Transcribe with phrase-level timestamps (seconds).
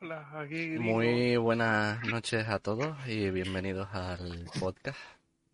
[0.00, 0.82] Hola, aquí Gringo.
[0.82, 4.98] Muy buenas noches a todos y bienvenidos al podcast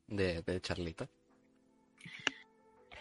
[0.06, 1.06] de, de Charlito.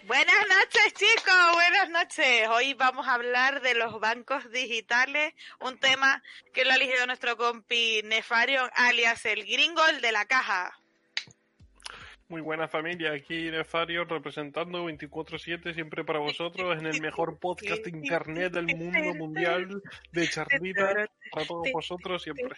[0.08, 2.50] Buenas noches chicos, buenas noches.
[2.50, 6.22] Hoy vamos a hablar de los bancos digitales, un tema
[6.54, 10.81] que lo ha elegido nuestro compi Nefario, alias el gringo, el de la caja.
[12.32, 17.90] Muy buena familia, aquí Nefario representando 24-7 siempre para vosotros en el mejor podcast de
[17.90, 22.56] internet del mundo mundial de Charlita, para todos vosotros siempre.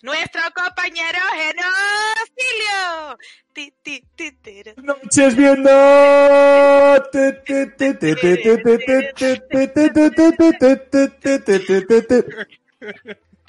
[0.00, 3.18] Nuestro compañero Genocilio.
[4.78, 5.68] Noches viendo.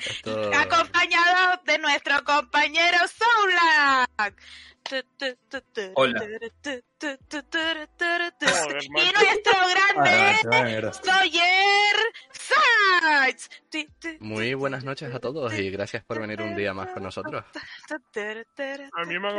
[0.05, 4.34] Esto- Acompañado de nuestro compañero Soulak.
[5.95, 6.23] Hola.
[6.23, 6.27] Y
[8.89, 10.39] nuestro grande Ah.
[10.94, 11.95] Sawyer
[12.31, 13.49] Sachs.
[14.20, 17.44] Muy buenas noches a todos y gracias por venir un día más con nosotros.
[18.94, 19.30] A mí me.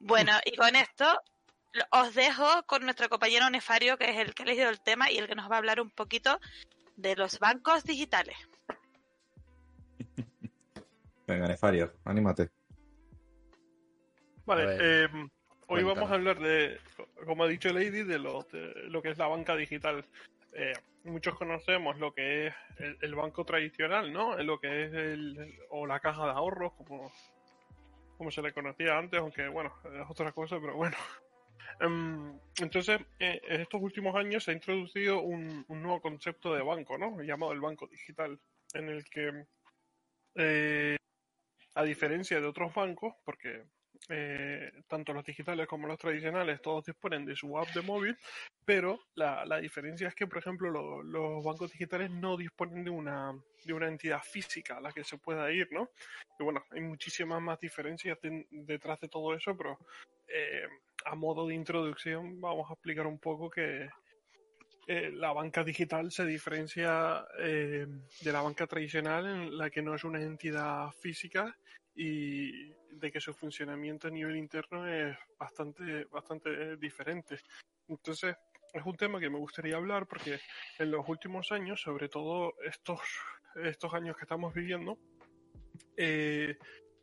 [0.00, 1.22] Bueno, y con esto
[1.90, 5.16] os dejo con nuestro compañero Nefario, que es el que ha elegido el tema y
[5.18, 6.38] el que nos va a hablar un poquito
[6.96, 8.36] de los bancos digitales.
[11.26, 12.50] Venga, Nefario, anímate.
[14.44, 15.28] Vale, ver, eh, hoy
[15.66, 15.94] cuéntame.
[15.94, 16.80] vamos a hablar de,
[17.26, 20.04] como ha dicho Lady, de lo, de lo que es la banca digital.
[20.52, 20.72] Eh,
[21.04, 24.36] muchos conocemos lo que es el, el banco tradicional, ¿no?
[24.42, 27.12] Lo que es el, o la caja de ahorros, como,
[28.18, 30.96] como se le conocía antes, aunque bueno, es otra cosa, pero bueno.
[31.80, 36.98] Em, entonces, eh, en estos últimos años se ha introducido un, nuevo concepto de banco,
[36.98, 37.20] ¿no?
[37.22, 38.38] Llamado el banco digital,
[38.74, 39.46] en el que,
[40.36, 40.96] eh,
[41.74, 43.64] a diferencia de otros bancos, porque
[44.08, 48.18] eh, tanto los digitales como los tradicionales, todos disponen de su app de móvil,
[48.64, 52.90] pero la, la diferencia es que, por ejemplo, lo- los bancos digitales no disponen de
[52.90, 53.32] una,
[53.64, 55.90] de una entidad física a la que se pueda ir, ¿no?
[56.38, 59.78] Y bueno, hay muchísimas más diferencias de- detrás de todo eso, pero
[60.28, 60.66] eh,
[61.04, 63.88] a modo de introducción vamos a explicar un poco que
[64.86, 67.86] eh, la banca digital se diferencia eh,
[68.20, 71.56] de la banca tradicional en la que no es una entidad física
[71.94, 77.38] y de que su funcionamiento a nivel interno es bastante, bastante diferente.
[77.88, 78.36] Entonces,
[78.72, 80.40] es un tema que me gustaría hablar porque
[80.78, 83.00] en los últimos años, sobre todo estos,
[83.62, 84.98] estos años que estamos viviendo,
[85.96, 86.56] eh,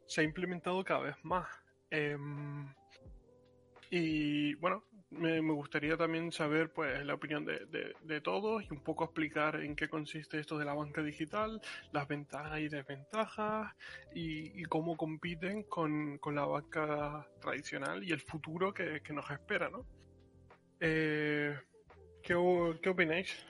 [0.05, 1.47] se ha implementado cada vez más.
[1.91, 2.67] Em,
[3.89, 8.73] y bueno, me, me gustaría también saber pues la opinión de, de- de todos y
[8.73, 11.59] un poco explicar en qué consiste esto de la banca digital,
[11.91, 13.73] las ventajas y desventajas
[14.13, 19.29] y, y cómo compiten con, con la banca tradicional y el futuro que, que nos
[19.31, 19.85] espera, ¿no?
[20.79, 21.57] Eh,
[22.21, 22.35] ¿qué,
[22.81, 23.45] ¿Qué opináis?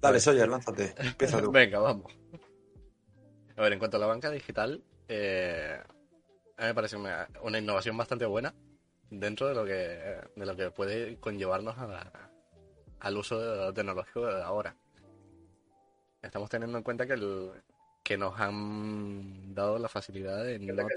[0.00, 0.94] Dale, Sawyer, lánzate.
[0.98, 1.50] Empieza tú.
[1.52, 2.12] Venga, vamos.
[3.56, 5.78] A ver, en cuanto a la banca digital, eh,
[6.56, 8.54] a mí me parece una, una innovación bastante buena
[9.10, 12.30] dentro de lo que, de lo que puede conllevarnos a la-
[13.00, 14.76] al uso tecnológico de ahora.
[16.22, 17.50] Estamos teniendo en cuenta que, el,
[18.02, 20.88] que nos han dado la facilidad de no,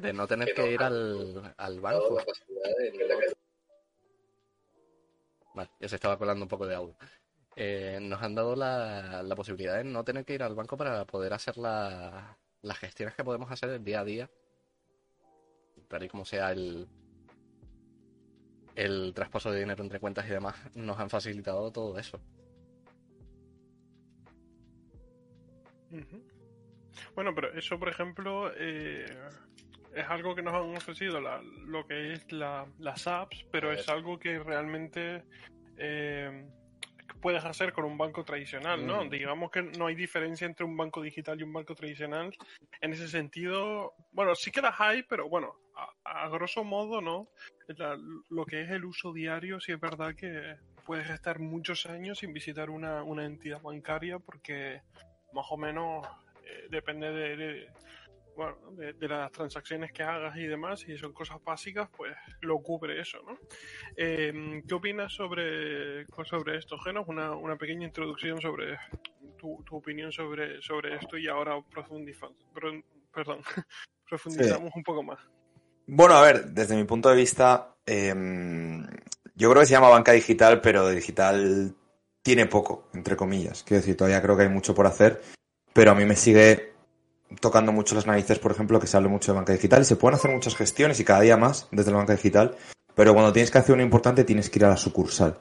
[0.00, 2.16] de no tener que ir al, al banco.
[5.54, 6.96] Vale, ya se estaba colando un poco de audio.
[7.54, 11.04] Eh, nos han dado la, la posibilidad de no tener que ir al banco para
[11.04, 14.30] poder hacer la- las gestiones que podemos hacer el día a día,
[15.92, 16.88] tal y como sea el,
[18.74, 22.18] el traspaso de dinero entre cuentas y demás, nos han facilitado todo eso.
[27.14, 29.04] Bueno, pero eso, por ejemplo, eh,
[29.94, 33.88] es algo que nos han ofrecido la- lo que es la- las apps, pero es
[33.88, 35.24] algo que realmente
[35.76, 36.46] eh,
[37.20, 39.04] puedes hacer con un banco tradicional, ¿no?
[39.04, 39.10] Mm.
[39.10, 42.34] Digamos que no hay diferencia entre un banco digital y un banco tradicional.
[42.80, 47.28] En ese sentido, bueno, sí que las hay, pero bueno, a, a grosso modo, ¿no?
[47.68, 47.98] La-
[48.30, 52.32] lo que es el uso diario, sí es verdad que puedes estar muchos años sin
[52.32, 54.82] visitar una, una entidad bancaria porque
[55.32, 56.06] más o menos
[56.44, 57.72] eh, depende de, de-
[58.34, 62.58] bueno, de, de las transacciones que hagas y demás, y son cosas básicas, pues lo
[62.62, 63.38] cubre eso, ¿no?
[63.94, 67.04] Eh, ¿Qué opinas sobre, sobre esto, Genos?
[67.08, 68.78] Una, una pequeña introducción sobre
[69.36, 72.36] tu, tu opinión sobre, sobre esto y ahora profundizamos,
[73.12, 73.42] perdón,
[74.08, 75.20] profundizamos un poco más.
[75.86, 78.86] Bueno, a ver, desde mi punto de vista, em,
[79.34, 81.74] yo creo que se llama banca digital, pero de digital
[82.22, 83.62] tiene poco, entre comillas.
[83.64, 85.20] Quiero decir, todavía creo que hay mucho por hacer,
[85.72, 86.72] pero a mí me sigue
[87.40, 89.96] tocando mucho las narices, por ejemplo, que se hable mucho de banca digital y se
[89.96, 92.56] pueden hacer muchas gestiones y cada día más desde la banca digital,
[92.94, 95.38] pero cuando tienes que hacer una importante tienes que ir a la sucursal.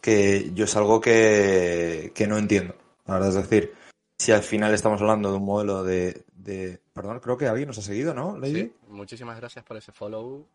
[0.00, 2.74] que yo es algo que, que no entiendo.
[3.06, 3.72] La verdad es decir,
[4.18, 6.80] si al final estamos hablando de un modelo de, de...
[6.92, 8.62] Perdón, creo que alguien nos ha seguido, ¿no, Lady?
[8.62, 10.46] Sí, muchísimas gracias por ese follow.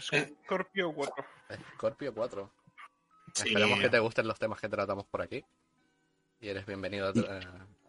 [0.00, 1.24] Scorpio 4.
[1.74, 2.50] Scorpio 4.
[3.34, 3.48] Sí.
[3.48, 5.44] Esperamos que te gusten los temas que tratamos por aquí.
[6.40, 7.12] Y eres bienvenido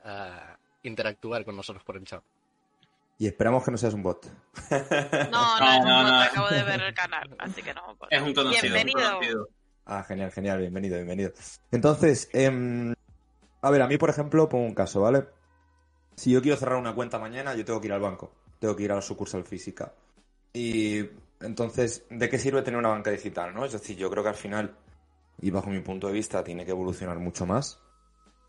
[0.03, 2.23] a, a interactuar con nosotros por el chat.
[3.19, 4.25] Y esperamos que no seas un bot.
[4.71, 6.21] No, no, No, es un no, bot, no.
[6.21, 7.97] acabo de ver el canal, así que no.
[8.09, 8.67] Es un conocido.
[8.67, 9.11] un Bienvenido.
[9.11, 9.47] conocido.
[9.85, 11.31] Ah, genial, genial, bienvenido, bienvenido.
[11.71, 12.93] Entonces, em,
[13.61, 15.25] a ver, a mí, por ejemplo, pongo un caso, ¿vale?
[16.19, 18.29] Si yo quiero cerrar una cuenta mañana, yo tengo que ir al banco,
[18.59, 19.93] tengo que ir a la sucursal física.
[20.51, 20.99] Y
[21.39, 23.63] entonces, ¿de qué sirve tener una banca digital, no?
[23.63, 24.75] Es decir, yo creo que al final,
[25.39, 27.79] y bajo mi punto de vista, tiene que evolucionar mucho más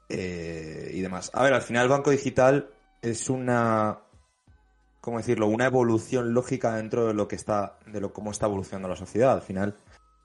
[0.09, 1.31] eh, y demás.
[1.33, 2.71] A ver, al final el banco digital
[3.03, 4.01] es una,
[5.01, 5.47] ¿cómo decirlo?
[5.47, 9.33] Una evolución lógica dentro de lo que está, de lo cómo está evolucionando la sociedad.
[9.33, 9.77] Al final,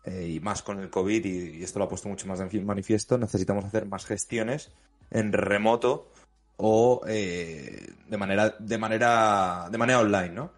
[0.03, 2.65] eh, y más con el COVID, y, y esto lo ha puesto mucho más en
[2.65, 4.71] manifiesto, necesitamos hacer más gestiones
[5.11, 6.09] en remoto
[6.57, 10.51] o eh, de manera de manera de manera online, ¿no?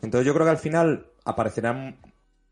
[0.00, 1.98] Entonces yo creo que al final aparecerán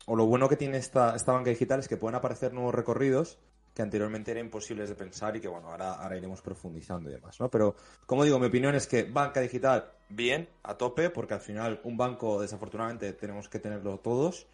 [0.05, 3.39] o lo bueno que tiene esta, esta banca digital es que pueden aparecer nuevos recorridos
[3.73, 7.49] que anteriormente eran imposibles de pensar y que bueno, ahora, iremos profundizando y demás, ¿no?
[7.49, 7.75] Pero
[8.05, 11.97] como digo, mi opinión es que banca digital bien, a tope, porque al final un
[11.97, 14.45] banco desafortunadamente tenemos que tenerlo todos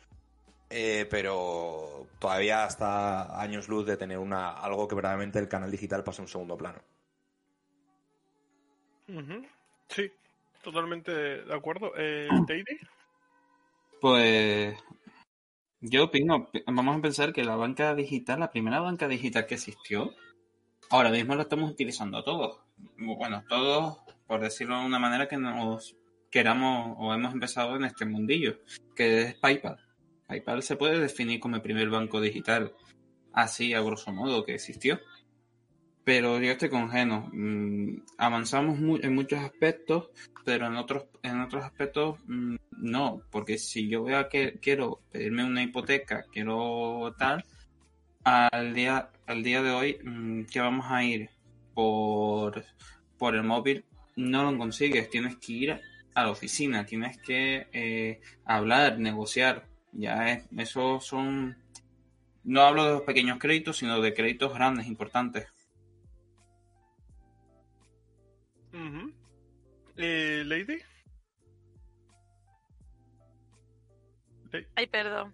[0.70, 6.04] eh, pero todavía está años luz de tener una algo que verdaderamente el canal digital
[6.04, 6.80] pase a un segundo plano.
[9.90, 10.12] Sí,
[10.64, 11.92] totalmente de acuerdo.
[11.98, 12.80] Eh, Lady,
[14.00, 14.78] Pues
[15.82, 20.14] yo opino, vamos a pensar que la banca digital, la primera banca digital que existió,
[20.90, 22.60] ahora mismo la estamos utilizando todos.
[22.98, 23.98] Bueno, todos,
[24.28, 25.96] por decirlo de una manera que nos
[26.30, 28.60] queramos o hemos empezado en este mundillo,
[28.96, 29.78] que es PayPal.
[30.28, 32.74] PayPal se puede definir como el primer banco digital,
[33.34, 35.00] así a grosso modo que existió.
[36.04, 37.30] Pero yo estoy con Geno.
[37.34, 40.10] Mm, avanzamos mu- en muchos aspectos,
[40.46, 43.22] pero en otros, en otros aspectos mm, no.
[43.32, 47.44] Porque si yo vea que quiero pedirme una hipoteca, quiero tal,
[48.24, 51.30] al día, al día de hoy, mm, que vamos a ir
[51.74, 52.64] por,
[53.18, 53.86] por el móvil,
[54.16, 55.10] no lo consigues.
[55.10, 55.72] Tienes que ir
[56.16, 59.66] a la oficina, tienes que eh, hablar, negociar.
[59.92, 61.58] Ya es, eso son.
[62.44, 65.48] No hablo de los pequeños créditos, sino de créditos grandes, importantes.
[68.74, 69.14] Ujú.
[69.98, 70.80] Eh, Lady.
[74.76, 75.34] Ay, perdón.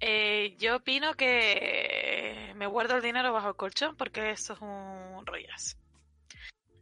[0.00, 5.24] Eh, yo opino que me guardo el dinero bajo el colchón porque eso es un
[5.24, 5.76] rollazo.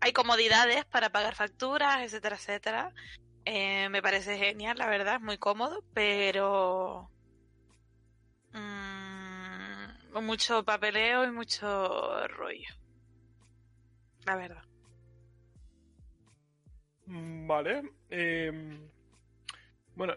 [0.00, 2.92] Hay comodidades para pagar facturas, etcétera, etcétera.
[3.44, 7.08] Eh, me parece genial, la verdad, es muy cómodo, pero
[8.52, 12.68] mm, mucho papeleo y mucho rollo.
[14.26, 14.64] La verdad.
[17.06, 17.82] Mm, Vale.
[18.10, 18.50] eh,
[19.94, 20.14] bueno,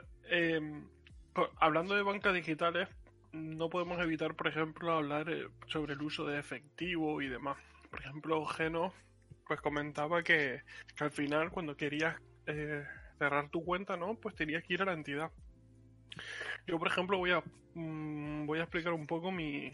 [1.33, 2.87] co- hablando de bancas digitales,
[3.31, 7.57] no podemos evitar, por ejemplo, hablar eh, sobre el uso de efectivo y demás.
[7.89, 8.93] Por ejemplo, Geno
[9.47, 10.61] pues comentaba que,
[10.99, 12.17] al final cuando querías
[12.47, 12.83] eh,
[13.19, 14.15] cerrar tu cuenta, ¿no?
[14.15, 15.31] Pues tenías que ir a la entidad.
[16.67, 17.41] Yo, por ejemplo, voy a
[17.73, 19.71] mm, voy a explicar un poco mi,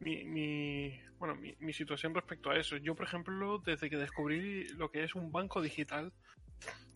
[0.00, 2.76] mi, mi- bueno, mi situación respecto a eso.
[2.78, 6.12] Yo, por ejemplo, desde que descubrí lo que es un banco digital,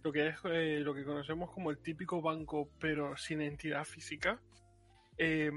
[0.03, 4.41] lo que es eh, lo que conocemos como el típico banco, pero sin entidad física,
[5.19, 5.51] eh,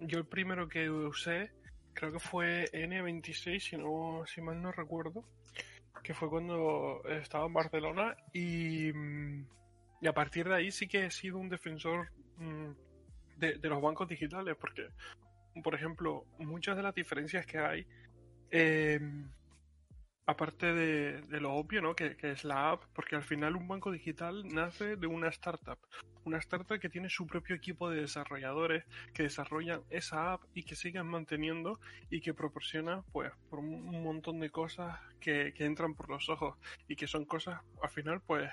[0.00, 1.52] yo el primero que usé,
[1.94, 5.24] creo que fue N26, si no, si mal no recuerdo,
[6.02, 9.46] que fue cuando estaba en Barcelona y, mm,
[10.08, 12.72] a partir de ahí sí que he sido un defensor mm,
[13.36, 14.88] de, los bancos digitales, porque,
[15.62, 17.86] por ejemplo, muchas de las diferencias que hay,
[18.50, 19.00] eh,
[20.26, 21.94] aparte de, lo obvio, ¿no?
[21.94, 25.78] Que, es la app, porque al final un banco digital nace de una startup,
[26.24, 30.76] una startup que tiene su propio equipo de desarrolladores que desarrollan esa app y que
[30.76, 36.28] siguen manteniendo y que proporciona, pues, por un montón de cosas que, entran por los
[36.28, 36.56] ojos
[36.88, 38.50] y que son cosas, al final, pues,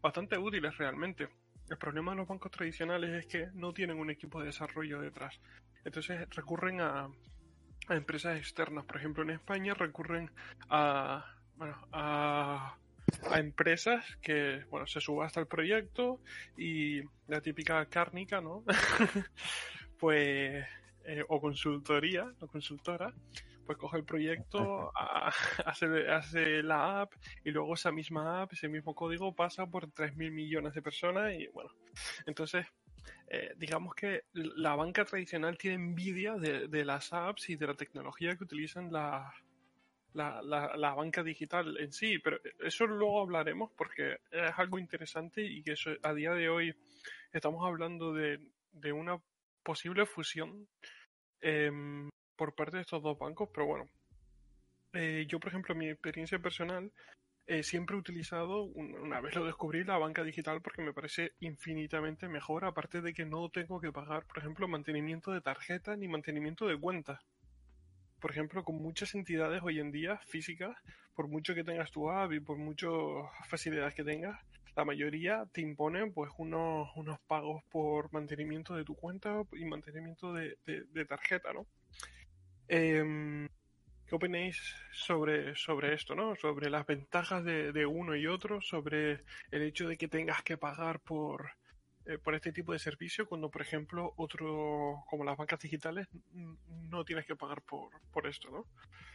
[0.00, 1.28] bastante útiles realmente.
[1.70, 5.40] El problema de los bancos tradicionales es que no tienen un equipo de desarrollo detrás.
[5.84, 7.08] Entonces recurren a,
[7.92, 8.84] a empresas externas.
[8.84, 10.30] Por ejemplo, en España recurren
[10.68, 11.24] a,
[11.56, 12.76] bueno, a,
[13.30, 16.20] a empresas que bueno, se subasta el proyecto
[16.56, 18.64] y la típica cárnica, ¿no?
[19.98, 20.64] pues,
[21.04, 23.12] eh, o consultoría, o consultora,
[23.66, 24.92] pues coge el proyecto,
[25.66, 27.12] hace, hace la app
[27.44, 31.46] y luego esa misma app, ese mismo código pasa por 3.000 millones de personas y
[31.48, 31.70] bueno,
[32.26, 32.66] entonces
[33.34, 38.36] eh, digamos que la banca tradicional tiene envidia de, las apps y de la tecnología
[38.36, 39.32] que utilizan la,
[40.12, 45.74] la, banca digital en sí, pero eso luego hablaremos porque es algo interesante y que
[46.02, 46.76] a día de hoy
[47.32, 48.38] estamos hablando de,
[48.92, 49.18] una
[49.62, 50.68] posible fusión
[51.40, 53.88] em, por parte de estos dos bancos, pero bueno,
[54.92, 56.92] eh, yo por ejemplo, mi experiencia personal,
[57.46, 62.28] eh, siempre he utilizado, una vez lo descubrí, la banca digital porque me parece infinitamente
[62.28, 66.66] mejor, aparte de que no tengo que pagar, por ejemplo, mantenimiento de tarjeta ni mantenimiento
[66.66, 67.20] de cuenta.
[68.20, 70.76] Por ejemplo, con muchas entidades hoy en día físicas,
[71.14, 72.92] por mucho que tengas tu app y por muchas
[73.48, 74.38] facilidades que tengas,
[74.76, 80.32] la mayoría te imponen pues unos, unos pagos por mantenimiento de tu cuenta y mantenimiento
[80.32, 81.66] de, de tarjeta, ¿no?
[82.68, 83.48] Eh,
[84.12, 84.60] ¿Qué opináis
[84.92, 86.36] sobre, sobre esto, ¿no?
[86.36, 91.00] Sobre las ventajas de, uno y otro, sobre el hecho de que tengas que pagar
[91.00, 91.52] por,
[92.04, 96.08] eh, por este tipo de servicio, cuando, por ejemplo, otro, como las bancas digitales,
[96.90, 98.66] no tienes que pagar por, por esto, ¿no?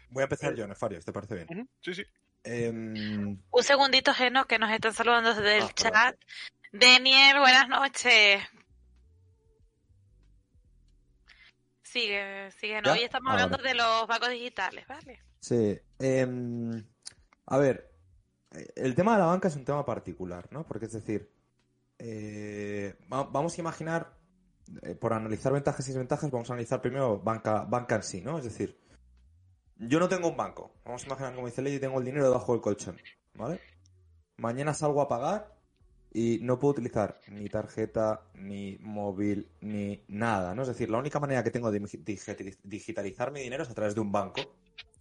[0.10, 1.70] Voy a empezar eh, yo, Nefario, ¿te parece bien?
[1.80, 2.04] Sí, sí.
[2.44, 6.16] Em, Un segundito, Geno, que nos están saludando desde el ah, chat.
[6.72, 8.42] Daniel, buenas noches.
[11.92, 12.82] Sigue, sigue.
[12.90, 15.22] Hoy estamos ah, hablando de los bancos digitales, ¿vale?
[15.40, 15.80] Sí.
[16.00, 16.84] Em,
[17.46, 17.94] a ver,
[18.76, 20.68] el tema de la banca es un tema particular, ¿no?
[20.68, 21.32] Porque es decir,
[21.98, 24.18] eh, vamos a imaginar,
[24.82, 28.38] eh, por analizar ventajas y desventajas, vamos a analizar primero banca, banca en sí, ¿no?
[28.38, 28.78] Es decir,
[29.78, 30.74] yo no tengo un banco.
[30.84, 32.98] Vamos a imaginar, como dice Ley, tengo el dinero debajo del colchón,
[33.34, 33.62] ¿vale?
[34.36, 35.57] Mañana salgo a pagar
[36.12, 40.64] y no puedo utilizar ni tarjeta, ni móvil, ni nada, ¿no?
[40.64, 41.80] Es decir, la única manera que tengo de
[42.64, 44.42] digitalizar mi dinero es a través de un banco,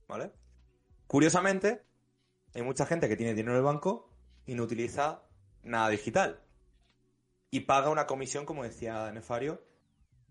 [0.08, 0.32] ¿vale?
[1.06, 1.82] Curiosamente,
[2.54, 4.10] hay mucha gente que tiene dinero en el banco
[4.44, 5.22] y no utiliza
[5.62, 6.42] nada digital.
[7.50, 9.62] Y paga una comisión, como decía Nefario,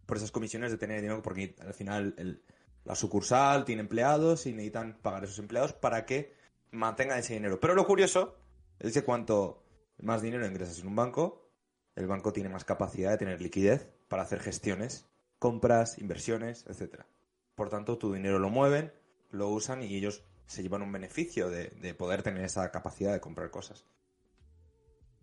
[0.05, 2.41] por esas comisiones de tener dinero, porque al final
[2.83, 6.33] la sucursal tiene empleados y necesitan pagar a esos empleados para que
[6.71, 7.59] mantengan ese dinero.
[7.59, 8.37] Pero lo curioso
[8.79, 9.64] es que cuanto
[10.01, 11.49] más dinero ingresas en un banco,
[11.95, 15.07] el banco tiene más capacidad de tener liquidez para hacer gestiones,
[15.39, 17.07] compras, inversiones, etcétera.
[17.55, 18.93] Por tanto, tu dinero lo mueven,
[19.31, 23.49] lo usan y ellos se llevan un beneficio de, poder tener esa capacidad de comprar
[23.49, 23.85] cosas.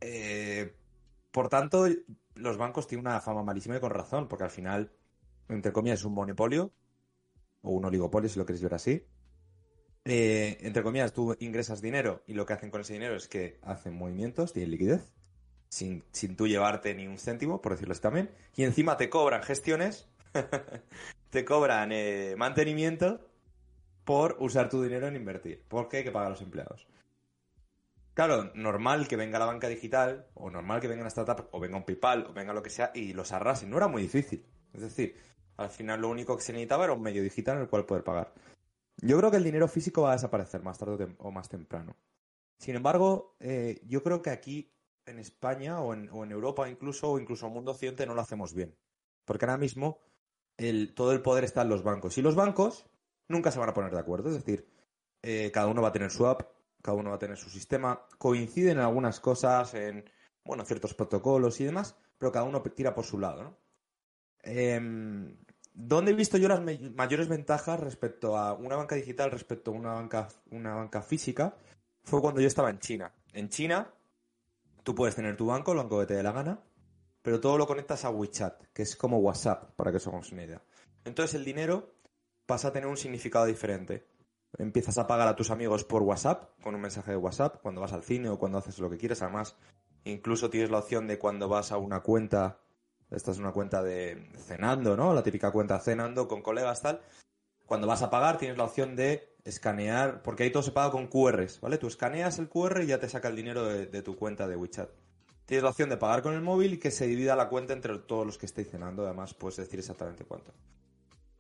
[0.01, 0.75] Eh,
[1.31, 1.87] por tanto,
[2.35, 4.93] los bancos tienen una fama malísima y con razón, porque al final,
[5.49, 6.73] entre comillas, es un monopolio
[7.63, 9.07] o un oligopolio, si lo queréis ver así.
[10.05, 13.59] Eh, entre comillas, tú ingresas dinero y lo que hacen con ese dinero es que
[13.63, 15.13] hacen movimientos, tienen liquidez,
[15.69, 19.43] sin, sin tú llevarte ni un céntimo, por decirlo así también, y encima te cobran
[19.43, 20.09] gestiones,
[21.31, 23.29] te cobran eh, mantenimiento
[24.05, 26.89] por usar tu dinero en invertir, porque hay que pagar a los empleados.
[28.15, 31.79] Claro, normal que venga la banca digital, o normal que venga una startup, o venga
[31.79, 33.71] un PayPal, o venga lo que sea, y los arrasen.
[33.71, 34.45] No era muy difícil.
[34.75, 35.17] Es decir,
[35.57, 38.05] al final lo único que se necesitaba era un medio digital en el cual poder
[38.05, 38.35] pagar.
[38.99, 41.97] Yo creo que el dinero físico va a desaparecer más tarde o más temprano.
[42.59, 44.73] Sin embargo, eh, yo creo que aquí
[45.07, 48.55] en España o en, Europa incluso, o incluso en el mundo occidente no lo hacemos
[48.55, 48.77] bien.
[49.25, 49.99] Porque ahora mismo
[50.95, 52.19] todo el poder está en los bancos.
[52.19, 52.87] Y los bancos
[53.29, 54.29] nunca se van a poner de acuerdo.
[54.29, 54.69] Es decir,
[55.23, 56.43] eh, cada uno va a tener su app,
[56.83, 58.07] cada uno va a tener su sistema.
[58.19, 60.05] Coinciden en algunas cosas, en
[60.45, 63.43] bueno, ciertos protocolos y demás, pero cada uno tira por su lado.
[63.43, 63.59] ¿no?
[64.43, 65.37] Em,
[65.75, 69.93] ¿Dónde he visto yo las mayores ventajas respecto a una banca digital, respecto a una
[69.95, 71.57] banca, una banca física?
[72.05, 73.13] Fue cuando yo estaba en China.
[73.33, 73.91] En China,
[74.83, 76.61] tú puedes tener tu banco, lo banco que te dé la gana,
[77.23, 80.45] pero todo lo conectas a WeChat, que es como WhatsApp, para que os hagamos una
[80.45, 80.63] idea.
[81.05, 81.95] Entonces el dinero
[82.45, 84.07] pasa a tener un significado diferente.
[84.59, 87.93] Empiezas a pagar a tus amigos por WhatsApp, con un mensaje de WhatsApp, cuando vas
[87.95, 89.23] al cine o cuando haces lo que quieres.
[89.23, 89.57] Además,
[90.05, 92.59] incluso tienes la opción de cuando vas a una cuenta
[93.15, 95.13] esta es una cuenta de cenando, ¿no?
[95.15, 97.01] La típica cuenta cenando con colegas, tal.
[97.67, 101.09] Cuando vas a pagar tienes la opción de escanear, porque ahí todo se paga con
[101.09, 101.79] QRs, ¿vale?
[101.79, 104.91] Tú escaneas el QR y ya te saca el dinero de, tu cuenta de WeChat.
[105.47, 107.99] Tienes la opción de pagar con el móvil y que se divida la cuenta entre
[107.99, 110.53] todos los que estéis cenando, además puedes decir exactamente cuánto.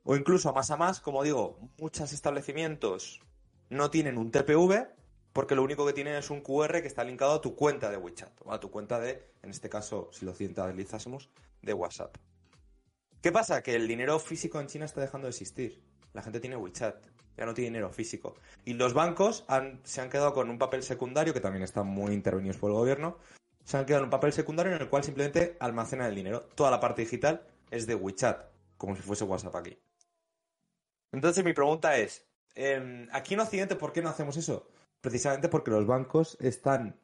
[0.04, 3.20] O incluso a más a más, como digo, muchos establecimientos
[3.70, 4.88] no tienen un TPV,
[5.32, 7.96] porque lo único que tienen es un QR que está linkado a tu cuenta de
[7.96, 11.30] WeChat, o a tu cuenta de, en este caso, si lo centralizásemos,
[11.62, 12.16] de WhatsApp.
[13.20, 13.62] ¿Qué pasa?
[13.62, 15.80] Que el dinero físico en China está dejando de existir.
[16.12, 16.96] La gente tiene WeChat,
[17.36, 18.34] ya no tiene dinero físico.
[18.64, 19.46] Y los bancos
[19.84, 23.18] se han quedado con un papel secundario, que también están muy intervenidos por el gobierno,
[23.64, 26.40] se han quedado en un papel secundario en el cual simplemente almacenan el dinero.
[26.54, 28.44] Toda la parte digital es de WeChat,
[28.76, 29.78] como si fuese WhatsApp aquí.
[31.12, 34.68] Entonces mi pregunta es, em, aquí en Occidente, ¿por qué no hacemos eso?
[35.00, 37.00] Precisamente porque los bancos están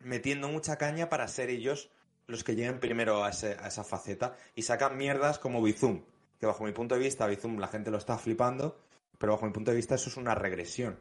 [0.00, 1.90] metiendo mucha caña para ser ellos
[2.26, 6.04] los que lleguen primero a, ese- a esa faceta y sacan mierdas como Bizum,
[6.38, 8.78] que bajo mi punto de vista Bizum la gente lo está flipando,
[9.18, 10.98] pero bajo mi punto de vista eso es una regresión,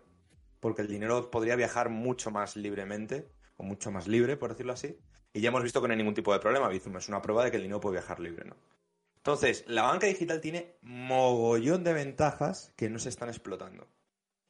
[0.60, 4.98] porque el dinero podría viajar mucho más libremente, o mucho más libre, por decirlo así,
[5.34, 7.44] y ya hemos visto que no hay ningún tipo de problema, Bizum es una prueba
[7.44, 8.56] de que el dinero puede viajar libre, ¿no?
[9.18, 13.88] Entonces, la banca digital tiene mogollón de ventajas que no se están explotando.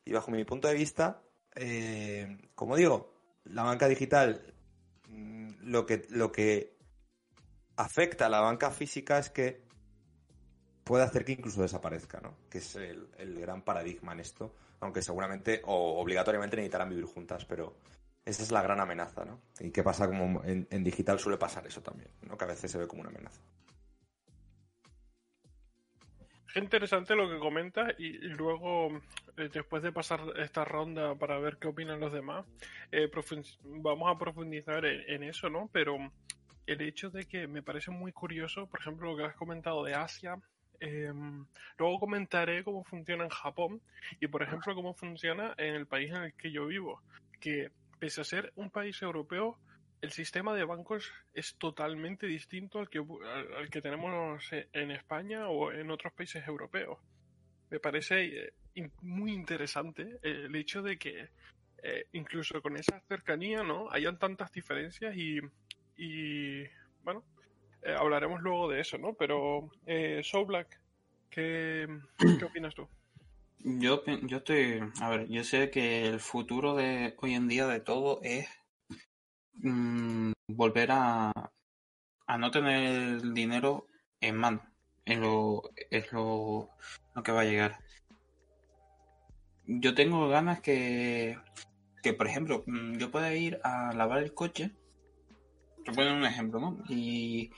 [0.06, 1.22] Y bajo mi punto de vista,
[1.56, 3.14] eh, como digo,
[3.44, 4.51] la banca digital
[5.62, 6.78] lo que, lo que
[7.76, 9.64] afecta a la banca física es que
[10.84, 12.36] puede hacer que incluso desaparezca, ¿no?
[12.50, 17.76] Que es el, gran paradigma en esto, aunque seguramente o obligatoriamente necesitarán vivir juntas, pero
[18.26, 19.40] esa es la gran amenaza, ¿no?
[19.60, 22.38] Y qué pasa como en, en digital suele pasar eso también, ¿no?
[22.38, 23.42] Que a veces se ve como una amenaza.
[26.54, 29.00] Es interesante lo que comentas y, luego,
[29.38, 32.46] eh, después de pasar esta ronda para ver qué opinan los demás,
[32.92, 33.10] eh,
[33.64, 35.70] vamos a profundizar en, eso, ¿no?
[35.72, 35.98] Pero
[36.68, 39.94] el hecho de que me parece muy curioso, por ejemplo, lo que has comentado de
[39.94, 40.36] Asia,
[40.82, 41.14] eh,
[41.78, 43.82] luego comentaré cómo funciona en Japón
[44.20, 47.02] y, por ejemplo, cómo funciona en el país en el que yo vivo,
[47.40, 49.58] que pese a ser un país europeo,
[50.02, 55.48] el sistema de bancos es totalmente distinto al que, al, al que tenemos en España
[55.48, 57.00] o en otros países europeos.
[57.70, 58.26] Me parece
[58.76, 61.30] eh, muy interesante eh, el hecho de que
[61.84, 65.40] eh, incluso con esa cercanía no hayan tantas diferencias y,
[65.98, 66.64] y
[67.04, 67.24] bueno,
[67.82, 69.14] eh, hablaremos luego de eso, ¿no?
[69.14, 70.80] Pero, eh, So Black,
[71.30, 71.88] ¿qué,
[72.40, 72.88] ¿qué opinas tú?
[73.64, 77.80] Yo, yo estoy, a ver, yo sé que el futuro de hoy en día de
[77.80, 78.48] todo es
[79.62, 81.32] mm, volver a,
[82.28, 83.88] a no tener el dinero
[84.22, 84.62] en mano.
[85.06, 86.70] Es lo, es lo,
[87.16, 87.80] lo que va a llegar.
[89.66, 91.38] Yo tengo ganas que,
[92.04, 94.72] que, por ejemplo, mm, yo pueda ir a lavar el coche.
[95.86, 96.78] Te poner un ejemplo, ¿no?
[96.90, 97.52] Y,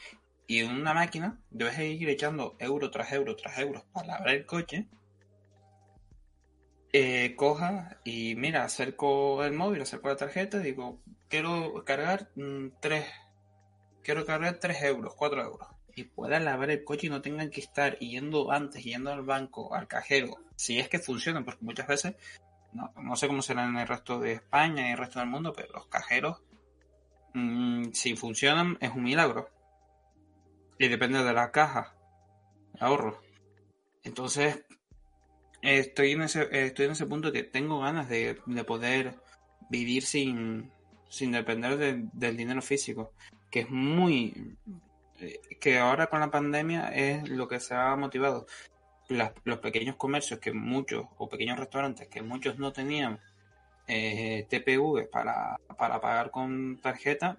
[0.48, 4.46] y en una máquina debes ir echando euro tras euro tras euro para lavar el
[4.46, 4.88] coche
[6.94, 11.02] eh, coja y mira, acerco el móvil, acerco la tarjeta digo,
[11.34, 13.08] quiero cargar mm, tres,
[14.04, 15.68] quiero cargar tres euros, cuatro euros.
[15.96, 19.74] Y pueda lavar el coche y no tengan que estar yendo antes, yendo al banco,
[19.74, 22.16] al cajero, si es que funcionan, porque muchas veces,
[22.72, 25.54] no, no sé cómo será en el resto de España y el resto del mundo,
[25.54, 26.40] pero los cajeros,
[27.34, 29.50] mm, si funcionan, es un milagro.
[30.78, 31.96] Y depende de la caja,
[32.74, 33.24] de ahorro.
[34.04, 34.66] Entonces,
[35.64, 39.16] Estoy en ese, estoy en ese punto que tengo ganas de, de poder
[39.70, 40.73] vivir sin,
[41.14, 43.14] sin depender de- del dinero físico,
[43.52, 44.58] que es muy...
[45.20, 48.48] eh, que ahora con la pandemia es lo que se ha motivado.
[49.44, 53.20] Los pequeños comercios que muchos, o pequeños restaurantes que muchos no tenían
[53.88, 57.38] eh, TPV para, para pagar con tarjeta,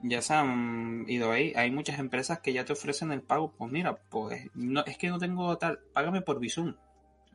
[0.00, 1.54] ya se han ido ahí.
[1.56, 3.52] Hay muchas empresas que ya te ofrecen el pago.
[3.56, 6.74] Pues mira, pues no, es que no tengo tal, págame por Bizum.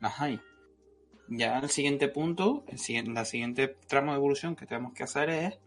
[0.00, 0.40] Las hay.
[1.28, 5.30] Ya el siguiente punto, el siguiente, la siguiente tramo de evolución que tenemos que hacer
[5.30, 5.58] es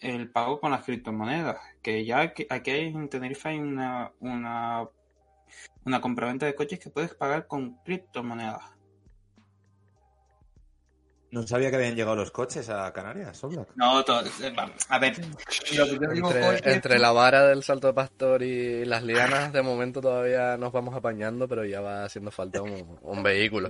[0.00, 1.56] el pago con las criptomonedas.
[1.82, 4.86] Que ya aquí, aquí en Tenerife hay una, una,
[5.84, 8.62] una compraventa de coches que puedes pagar con criptomonedas.
[11.30, 13.68] No sabía que habían llegado los coches a Canarias, Oblak.
[13.76, 14.54] No, todo, eh,
[14.88, 15.36] a ver, lo
[15.86, 19.52] que yo digo coche- Entre, entre la vara del salto de pastor y las lianas,
[19.52, 23.68] de momento todavía nos vamos apañando, pero ya va haciendo falta un, un vehículo.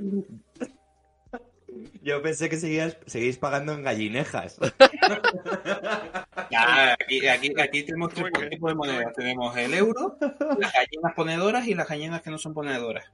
[2.09, 4.59] Yo pensé que seguías, seguís pagando en gallinejas.
[6.51, 9.12] Ya, aquí, aquí, aquí tenemos tres tipos de monedas.
[9.12, 10.16] Tenemos el euro,
[10.59, 13.12] las gallinas ponedoras y las gallinas que no son ponedoras.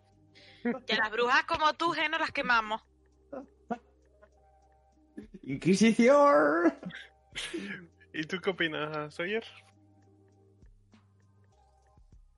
[0.63, 2.81] Y a las brujas como tú, Geno, las quemamos.
[5.43, 6.73] ¡Inquisición!
[8.13, 9.45] ¿Y tú qué opinas, Sawyer?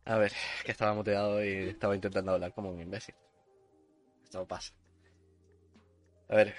[0.07, 0.33] A ver,
[0.65, 3.15] que estaba muteado y estaba intentando hablar como un imbécil.
[4.25, 4.73] Esto pasa.
[6.29, 6.55] A ver,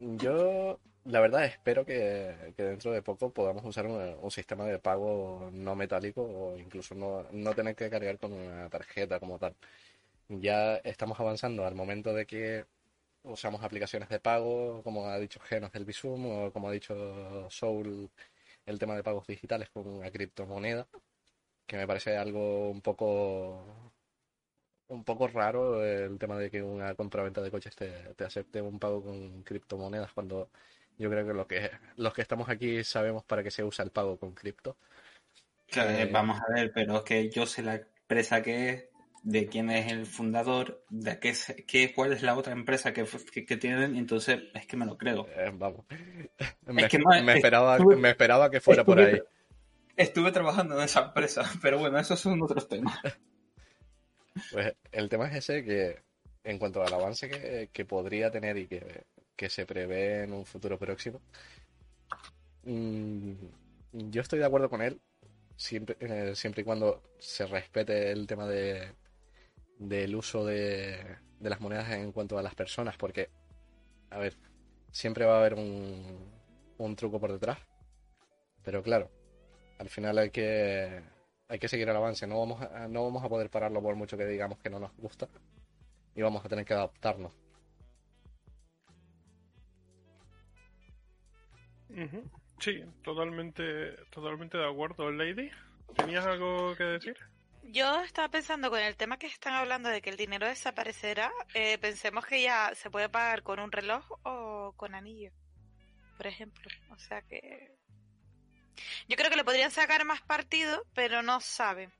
[0.00, 5.50] yo la verdad espero que, que dentro de poco podamos usar un, sistema de pago
[5.52, 9.54] no metálico o incluso no, no tener que cargar con una tarjeta como tal.
[10.28, 12.66] Ya estamos avanzando al momento de que
[13.24, 18.10] usamos aplicaciones de pago, como ha dicho Genos del Bizum, o como ha dicho Soul,
[18.66, 20.88] el tema de pagos digitales con una criptomoneda,
[21.66, 23.92] que me parece algo un poco
[24.88, 28.78] un poco raro el tema de que una compraventa de coches te, te acepte un
[28.78, 30.50] pago con criptomonedas cuando
[30.98, 33.90] yo creo que, lo que los que estamos aquí sabemos para qué se usa el
[33.90, 34.76] pago con cripto.
[35.72, 38.84] Eh, Eh, vamos a ver, pero es que yo sé la empresa que es,
[39.22, 41.34] de quién es el fundador, de qué,
[41.66, 44.96] qué, cuál es la otra empresa que, que, que tienen, entonces es que me lo
[44.96, 45.28] creo.
[45.36, 45.84] Eh, vamos.
[46.66, 49.20] Me, que no, me es- esperaba, estuve- me esperaba que fuera por ahí.
[49.96, 52.98] estuve trabajando en esa empresa, pero bueno, esos son otros temas.
[54.52, 56.02] Pues el tema es ese que,
[56.44, 60.44] en cuanto al avance que, que podría tener y que, que, se prevé en un
[60.44, 61.20] futuro próximo,
[62.64, 63.32] mmm,
[63.92, 65.00] yo estoy de acuerdo con él,
[65.56, 68.92] siempre, eh, siempre y cuando se respete el tema de
[69.78, 73.28] del uso de, de las monedas en cuanto a las personas, porque,
[74.10, 74.34] a ver,
[74.90, 76.30] siempre va a haber un,
[76.78, 77.58] un truco por detrás,
[78.62, 79.10] pero claro,
[79.78, 81.02] al final hay que
[81.48, 82.26] hay que seguir el avance.
[82.26, 84.94] No vamos, a, no vamos a poder pararlo por mucho que digamos que no nos
[84.96, 85.28] gusta.
[86.14, 87.32] Y vamos a tener que adaptarnos.
[92.58, 95.10] Sí, totalmente, totalmente de acuerdo.
[95.10, 95.50] Lady,
[95.94, 97.16] ¿tenías algo que decir?
[97.62, 101.32] Yo estaba pensando con el tema que están hablando de que el dinero desaparecerá.
[101.54, 105.32] Eh, pensemos que ya se puede pagar con un reloj o con anillo,
[106.16, 106.70] por ejemplo.
[106.90, 107.75] O sea que
[109.08, 111.92] yo creo que le podrían sacar más partido, pero no saben.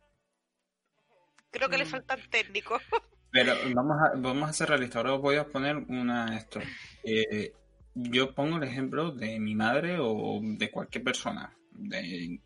[1.51, 1.89] Creo que le mm.
[1.89, 2.83] faltan técnicos.
[3.31, 4.97] Pero vamos a, vamos a ser realistas.
[4.97, 6.59] Ahora os voy a poner una esto.
[7.03, 7.53] Eh,
[7.95, 12.41] yo pongo el ejemplo de mi madre o de cualquier persona de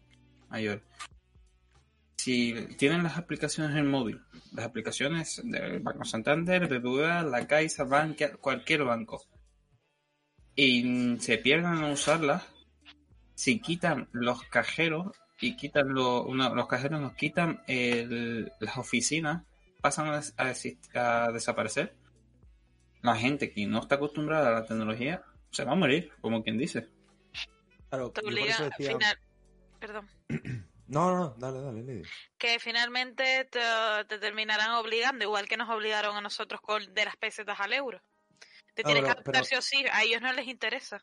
[0.48, 0.82] mayor.
[2.16, 4.20] Si tienen las aplicaciones en móvil,
[4.52, 9.24] las aplicaciones del Banco Santander, BBVA, La Caixa, Bankia, cualquier banco,
[10.54, 12.42] y se pierdan a usarlas,
[13.40, 19.44] si quitan los cajeros y quitan los cajeros nos quitan las oficinas,
[19.80, 21.96] pasan a, desaparecer.
[23.00, 26.58] La gente que no está acostumbrada a la tecnología se va a morir, como quien
[26.58, 26.90] dice.
[27.88, 28.12] Claro,
[28.76, 29.18] final...
[29.80, 30.08] Perdón.
[30.90, 32.02] No, no, dale, dale,
[32.36, 37.60] Que finalmente te, terminarán obligando, igual que nos obligaron a nosotros con de las pesetas
[37.60, 38.02] al euro.
[38.74, 41.00] Te tienes que adaptar sí o sí, a ellos no les interesa.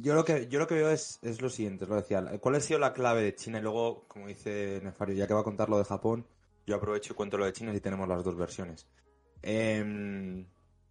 [0.00, 2.22] Yo lo que, yo lo que veo es, es lo siguiente, lo decía.
[2.40, 3.58] ¿Cuál ha sido la clave de China?
[3.58, 6.26] Y luego, como dice Nefario, ya que va a contar lo de Japón,
[6.66, 8.86] yo aprovecho y cuento lo de China y tenemos las dos versiones.
[9.42, 10.46] Em,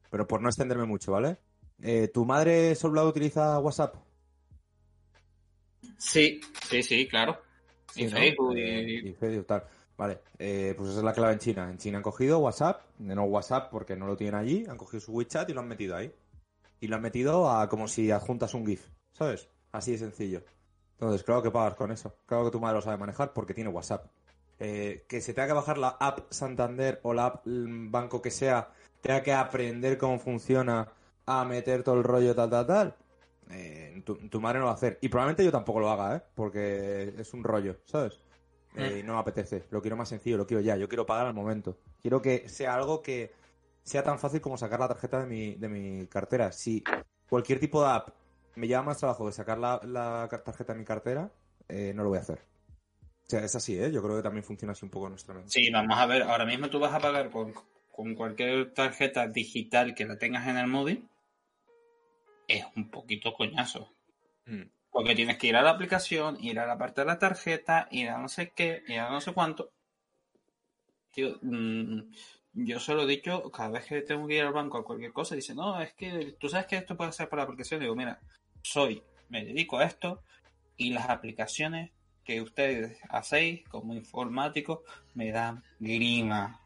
[0.09, 1.37] pero por no extenderme mucho, ¿vale?
[1.81, 3.95] Eh, ¿Tu madre Soldado utiliza WhatsApp?
[5.97, 7.41] Sí, sí, sí, claro.
[7.95, 9.13] y Facebook y...
[9.13, 9.63] Facebook, tal.
[9.97, 11.69] Vale, eh, pues esa es la clave en China.
[11.69, 15.11] En China han cogido WhatsApp, no WhatsApp porque no lo tienen allí, han cogido su
[15.11, 16.13] WeChat y lo han metido ahí.
[16.79, 18.87] Y lo han metido a como si adjuntas un GIF.
[19.19, 19.49] ¿Sabes?
[19.73, 20.41] Así de sencillo.
[20.93, 22.15] Entonces, claro que pagas con eso.
[22.25, 24.07] Claro que tu madre lo sabe manejar porque tiene WhatsApp.
[24.59, 28.71] Eh, que se tenga que bajar la app Santander o la app banco que sea,
[29.01, 30.91] tenga que aprender cómo funciona
[31.25, 32.95] a meter todo el rollo tal, tal, tal.
[33.51, 34.97] Eh, tu, madre no lo va a hacer.
[35.01, 36.21] Y probablemente yo tampoco lo haga, ¿eh?
[36.35, 38.19] Porque es un rollo, ¿sabes?
[38.75, 39.65] Eh, y no me apetece.
[39.71, 40.77] Lo quiero más sencillo, lo quiero ya.
[40.77, 41.77] Yo quiero pagar al momento.
[42.01, 43.33] Quiero que sea algo que
[43.83, 46.51] sea tan fácil como sacar la tarjeta de mi, de mi cartera.
[46.51, 46.83] Si
[47.29, 48.18] cualquier tipo de app
[48.55, 51.31] me lleva más trabajo de sacar la, tarjeta de mi cartera,
[51.67, 52.39] eh, no lo voy a hacer.
[53.23, 53.91] O sea, es así, ¿eh?
[53.91, 55.51] Yo creo que también funciona así un poco nuestra mente.
[55.51, 57.53] Sí, vamos a ver, ahora mismo tú vas a pagar con,
[58.15, 61.07] cualquier tarjeta digital que la tengas en el móvil,
[62.47, 63.93] es un poquito coñazo.
[64.45, 64.63] Mm.
[64.89, 68.09] Porque tienes que ir a la aplicación, ir a la parte de la tarjeta, ir
[68.09, 69.71] a no sé qué, ir a no sé cuánto.
[71.13, 72.11] Tío, mm,
[72.53, 75.13] yo se lo he dicho cada vez que tengo que ir al banco a cualquier
[75.13, 77.79] cosa, dice, no, es que tú sabes que esto puede ser por la aplicación.
[77.79, 78.19] Digo, mira,
[78.61, 80.23] soy, me dedico a esto
[80.77, 81.91] y las aplicaciones
[82.23, 84.79] que ustedes hacéis como informáticos
[85.15, 86.61] me dan grima.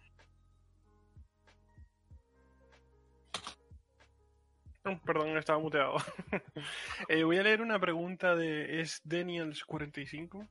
[5.06, 5.96] Perdón, estaba muteado.
[7.08, 10.48] Eh, voy a leer una pregunta de es Daniels45.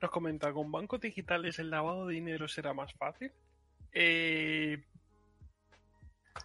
[0.00, 3.32] Nos comenta, ¿con bancos digitales el lavado de dinero será más fácil?
[3.92, 4.82] Eh,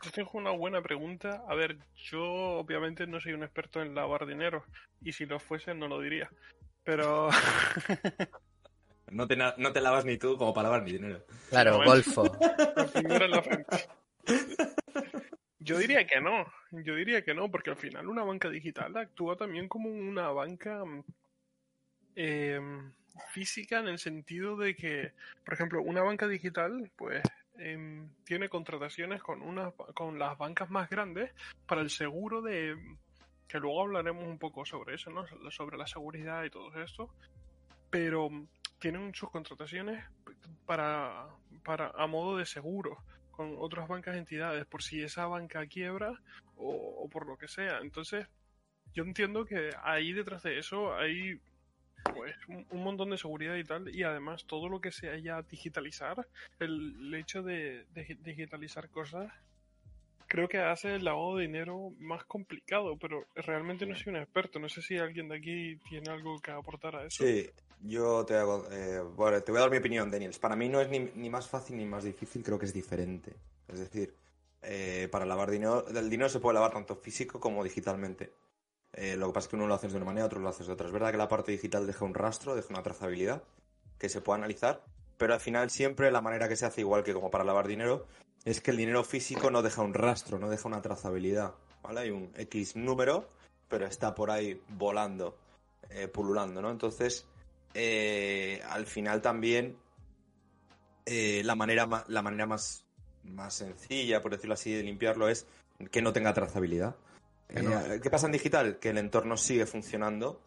[0.04, 1.44] yo tengo una buena pregunta.
[1.48, 4.64] A ver, yo obviamente no soy un experto en lavar dinero
[5.02, 6.30] y si lo fuese no lo diría.
[6.84, 7.30] Pero...
[9.12, 11.26] no, te, no te lavas ni tú como para lavar mi dinero.
[11.50, 12.24] Claro, golfo.
[15.64, 19.36] Yo diría que no, yo diría que no, porque al final una banca digital actúa
[19.38, 20.84] también como una banca
[22.16, 22.60] eh,
[23.30, 25.14] física en el sentido de que,
[25.46, 27.22] por ejemplo, una banca digital, pues
[27.58, 31.32] Em, tiene contrataciones con, una, con las bancas más grandes
[31.68, 32.76] para el seguro de...
[33.48, 35.26] que luego hablaremos un poco sobre eso, ¿no?
[35.52, 37.14] Sobre la seguridad y todo esto.
[37.90, 38.30] Pero
[38.80, 40.04] tienen sus contrataciones
[40.66, 41.28] para,
[41.64, 42.98] para a modo de seguro
[43.32, 46.20] con otras bancas entidades por si esa banca quiebra
[46.56, 47.80] o por lo que sea.
[47.80, 48.28] Entonces,
[48.94, 51.40] yo entiendo que ahí detrás de eso hay
[52.04, 56.28] pues un, montón de seguridad y tal, y además todo lo que sea ya digitalizar,
[56.60, 57.86] el, hecho de,
[58.24, 59.32] digitalizar cosas,
[60.28, 64.60] creo que hace el lavado de dinero más complicado, pero realmente no soy un experto.
[64.60, 67.26] No sé si alguien de aquí tiene algo que aportar a eso.
[67.26, 67.50] Sí,
[67.82, 70.40] yo te hago, eh, bueno, te voy a dar mi opinión, Daniels.
[70.40, 73.36] Para mí no es ni, ni más fácil ni más difícil, creo que es diferente.
[73.68, 74.14] Es decir,
[74.64, 78.32] eh, para lavar dinero, el dinero se puede lavar tanto físico como digitalmente.
[78.94, 80.68] Eh, lo que pasa es que uno lo haces de una manera, otro lo haces
[80.68, 80.88] de otra.
[80.88, 83.44] Es verdad que la parte digital deja un rastro, deja una trazabilidad
[83.98, 84.84] que se puede analizar,
[85.18, 88.06] pero al final siempre la manera que se hace igual que como para lavar dinero
[88.44, 91.54] es que el dinero físico no deja un rastro, no deja una trazabilidad.
[91.84, 92.02] ¿vale?
[92.02, 93.30] Hay un X número,
[93.70, 95.38] pero está por ahí volando,
[95.90, 96.72] eh, pululando, ¿no?
[96.72, 97.26] Entonces,
[97.74, 99.78] eh, al final también
[101.06, 102.86] la manera, ma- la manera más,
[103.24, 105.46] más sencilla, por decirlo así, de limpiarlo es
[105.92, 106.96] que no tenga trazabilidad.
[107.54, 108.80] Eh, ¿Qué pasa en digital?
[108.80, 110.42] Que el entorno sigue funcionando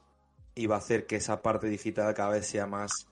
[0.54, 3.08] y va a hacer que esa parte digital cada vez sea más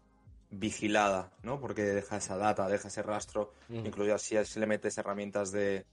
[0.50, 1.60] vigilada, ¿no?
[1.60, 3.86] Porque deja esa data, deja ese rastro, Mm.
[3.86, 5.84] incluso si si le metes herramientas de,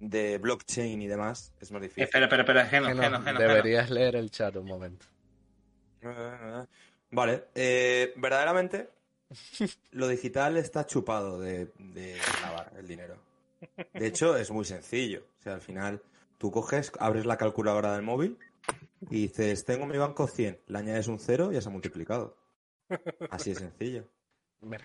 [0.00, 2.04] de blockchain y demás, es más difícil.
[2.04, 3.38] Espera, espera, espera, Geno, Geno, Geno, Geno, Geno.
[3.52, 5.06] deberías leer el chat un momento.
[7.10, 8.90] Vale, eh, verdaderamente
[9.92, 13.16] lo digital está chupado de, de lavar el dinero.
[13.92, 15.24] De hecho, es muy sencillo.
[15.40, 16.02] O sea, al final
[16.38, 18.38] tú coges, abres la calculadora del móvil
[19.10, 21.72] y dices, tengo en mi banco 100, le añades un cero y ya se ha
[21.72, 22.36] multiplicado.
[23.30, 24.08] Así de sencillo.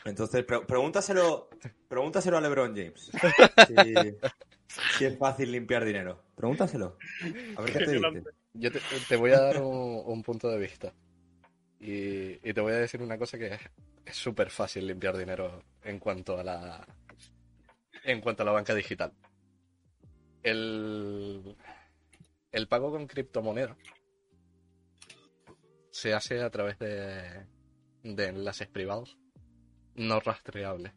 [0.05, 1.49] Entonces, pre- pregúntaselo,
[1.87, 3.11] pregúntaselo a LeBron James.
[3.67, 3.75] Si,
[4.97, 6.21] si es fácil limpiar dinero.
[6.35, 6.97] Pregúntaselo.
[7.55, 8.23] A ver qué te dice.
[8.53, 10.93] Yo te, te voy a dar un, un punto de vista.
[11.79, 13.61] Y, y te voy a decir una cosa que es-
[14.05, 16.85] es súper fácil limpiar dinero en cuanto a la
[18.03, 19.13] en cuanto a la banca digital.
[20.43, 21.55] El,
[22.51, 23.77] el pago con criptomonedas
[25.91, 27.45] se hace a través de,
[28.03, 29.17] de enlaces privados
[29.95, 30.93] no rastreables.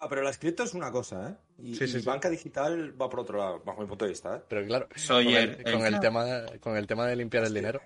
[0.00, 1.62] Ah, pero la cripto es una cosa, ¿eh?
[1.62, 2.06] Y, Sí, sí, y sí.
[2.06, 4.42] banca digital va por otro lado, bajo mi punto de vista, ¿eh?
[4.48, 7.16] Pero claro, Soy con, el- el, con el el- tema de, con el tema de
[7.16, 7.80] limpiar el dinero.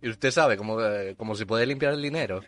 [0.00, 2.40] Y usted sabe cómo, eh, cómo se puede limpiar el dinero.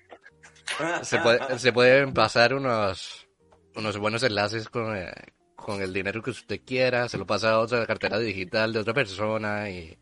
[1.02, 3.28] Se, puede, se pueden pasar unos,
[3.76, 5.12] unos buenos enlaces con, eh,
[5.64, 8.92] con el dinero que usted quiera, se lo pasa a otra cartera digital de otra
[8.94, 9.96] persona y,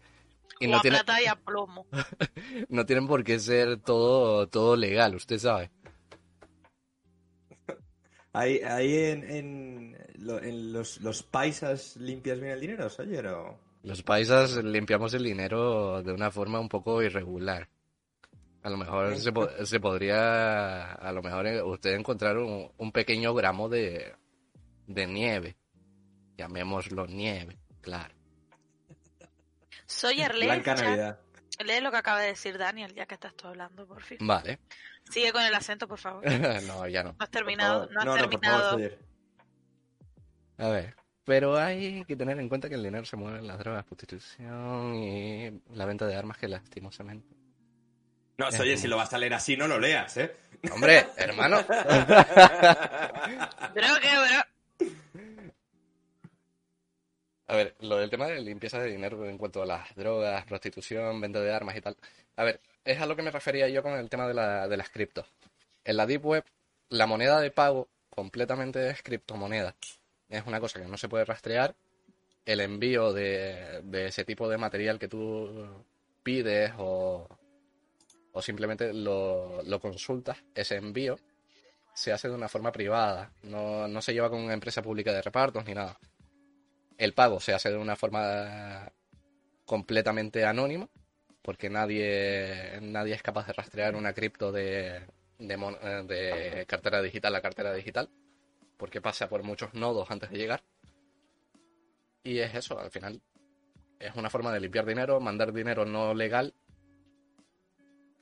[0.61, 1.87] y o no, tiene, plata y a plomo.
[2.69, 5.71] no tienen por qué ser todo, todo legal, usted sabe.
[8.35, 13.59] Ahí, ahí en, en, lo- en los, los paisas limpias bien el dinero, oye, no.
[13.83, 17.69] Los paisas limpiamos el dinero de una forma un poco irregular.
[18.63, 22.93] A lo mejor se, po- se podría, a lo mejor eh, usted encontrar un, un
[22.93, 24.15] pequeño gramo de,
[24.87, 25.57] de nieve.
[26.37, 28.15] Llamémoslo nieve, claro.
[29.87, 30.75] Soy Blanca.
[30.75, 31.21] Navidad.
[31.65, 34.19] lee lo que acaba de decir Daniel, ya que estás tú hablando, por fin.
[34.21, 34.61] Vale.
[35.11, 36.25] Sigue con el acento, por favor.
[36.67, 37.11] no, ya no.
[37.11, 38.71] No has terminado, no has no, por favor, terminado.
[38.71, 38.99] Sawyer.
[40.59, 40.95] A ver.
[41.25, 44.97] Pero hay que tener en cuenta que el dinero se mueve en las drogas, prostitución
[44.97, 47.37] y la venta de armas que lastimosamente.
[48.39, 50.35] No, oye, si lo vas a leer así, no lo leas, ¿eh?
[50.73, 51.59] Hombre, hermano.
[51.69, 51.85] Pero
[54.01, 54.43] que, bro.
[57.53, 61.21] A ver, lo del tema de limpieza de dinero en cuanto a las drogas, prostitución,
[61.21, 61.99] venta de armas y tal.
[62.37, 64.77] A ver, es a lo que me refería yo con el tema de, la, de
[64.79, 65.27] las criptos.
[65.85, 66.45] En la Deep Web,
[66.89, 69.77] la moneda de pago completamente es criptomoneda.
[70.31, 71.75] Es una cosa que no se puede rastrear.
[72.47, 75.85] El envío de, de ese tipo de material que tú
[76.23, 77.29] pides o,
[78.33, 81.19] o simplemente lo, lo consultas, ese envío
[81.93, 83.31] se hace de una forma privada.
[83.43, 85.99] No, no se lleva con una empresa pública de repartos ni nada
[87.03, 88.93] el pago se hace de una forma
[89.65, 90.89] completamente anónima,
[91.43, 94.99] porque nadie, nadie es capaz de rastrear una cripto de,
[95.39, 98.09] eh, de cartera digital a cartera digital,
[98.77, 100.63] porque pasa por muchos nodos antes de llegar.
[102.23, 103.21] Y es eso, al final.
[103.99, 106.55] Es una forma de limpiar dinero, mandar dinero no legal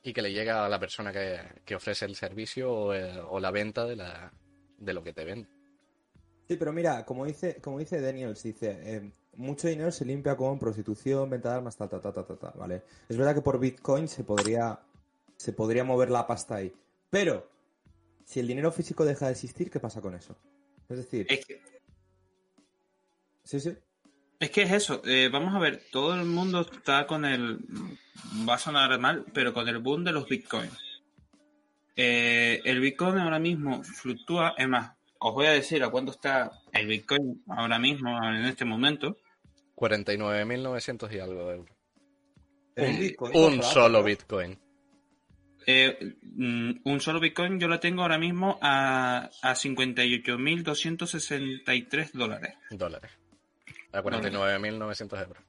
[0.03, 3.41] y que le llegue a la persona que, que ofrece el servicio o, eh, o
[3.41, 4.33] la venta de, la,
[4.79, 5.60] de lo que te vende.
[6.51, 10.59] Sí, pero mira, como dice, como dice Daniels, dice, eh, mucho dinero se limpia con
[10.59, 12.83] prostitución, venta de armas, tal, tal, tal, tal, tal, tal, ¿vale?
[13.09, 14.81] Es verdad que por Bitcoin se podría,
[15.37, 16.75] se podría mover la pasta ahí.
[17.09, 17.49] Pero,
[18.25, 20.37] si el dinero físico deja de existir, ¿qué pasa con eso?
[20.89, 21.63] Es decir, Es que,
[23.45, 23.77] sí, sí.
[24.41, 25.03] es que es eso.
[25.05, 27.61] eh, vamos a ver, todo el mundo está con el.
[28.49, 30.77] Va a sonar mal, pero con el boom de los bitcoins.
[31.95, 34.55] Eh, el bitcoin ahora mismo fluctúa.
[34.59, 38.65] Es más, os voy a decir a cuánto está el bitcoin ahora mismo, en este
[38.65, 39.19] momento.
[39.77, 41.77] 49.900 y algo de euros.
[42.77, 44.05] Un, Bitcoin, un solo ¿no?
[44.05, 44.59] Bitcoin.
[45.67, 52.55] Eh, mm, un solo Bitcoin yo lo tengo ahora mismo a, a 58.263 dólares.
[52.71, 53.13] Dólares.
[53.93, 55.45] A 49.900 euros.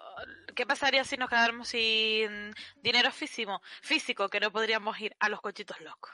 [0.55, 3.61] ¿Qué pasaría si nos quedáramos sin dinero físico?
[3.81, 6.11] Físico, que no podríamos ir a los cochitos locos.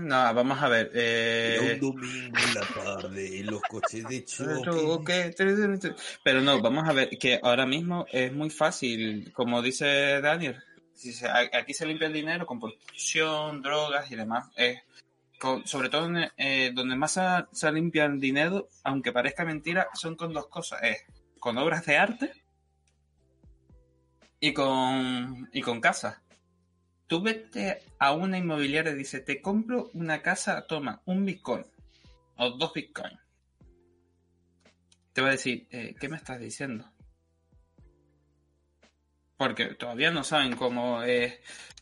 [0.00, 0.90] No, vamos a ver.
[0.94, 1.78] Eh...
[1.80, 5.34] Un domingo en la tarde, los coches de choque.
[6.22, 10.62] Pero no, vamos a ver que ahora mismo es muy fácil, como dice Daniel.
[11.52, 14.48] Aquí se limpia el dinero con prostitución, drogas y demás.
[15.64, 17.18] Sobre todo eh, donde más
[17.52, 20.82] se, limpia el dinero, aunque parezca mentira, son con dos cosas.
[20.82, 21.04] Es
[21.38, 22.32] con obras de arte
[24.40, 26.20] y con, y con casas
[27.08, 31.64] tú vete a una inmobiliaria y dice, te compro una casa, toma un Bitcoin
[32.36, 33.18] o dos Bitcoin.
[35.12, 36.84] Te va a decir, eh, ¿qué me estás diciendo?
[39.36, 41.40] Porque todavía no saben cómo es.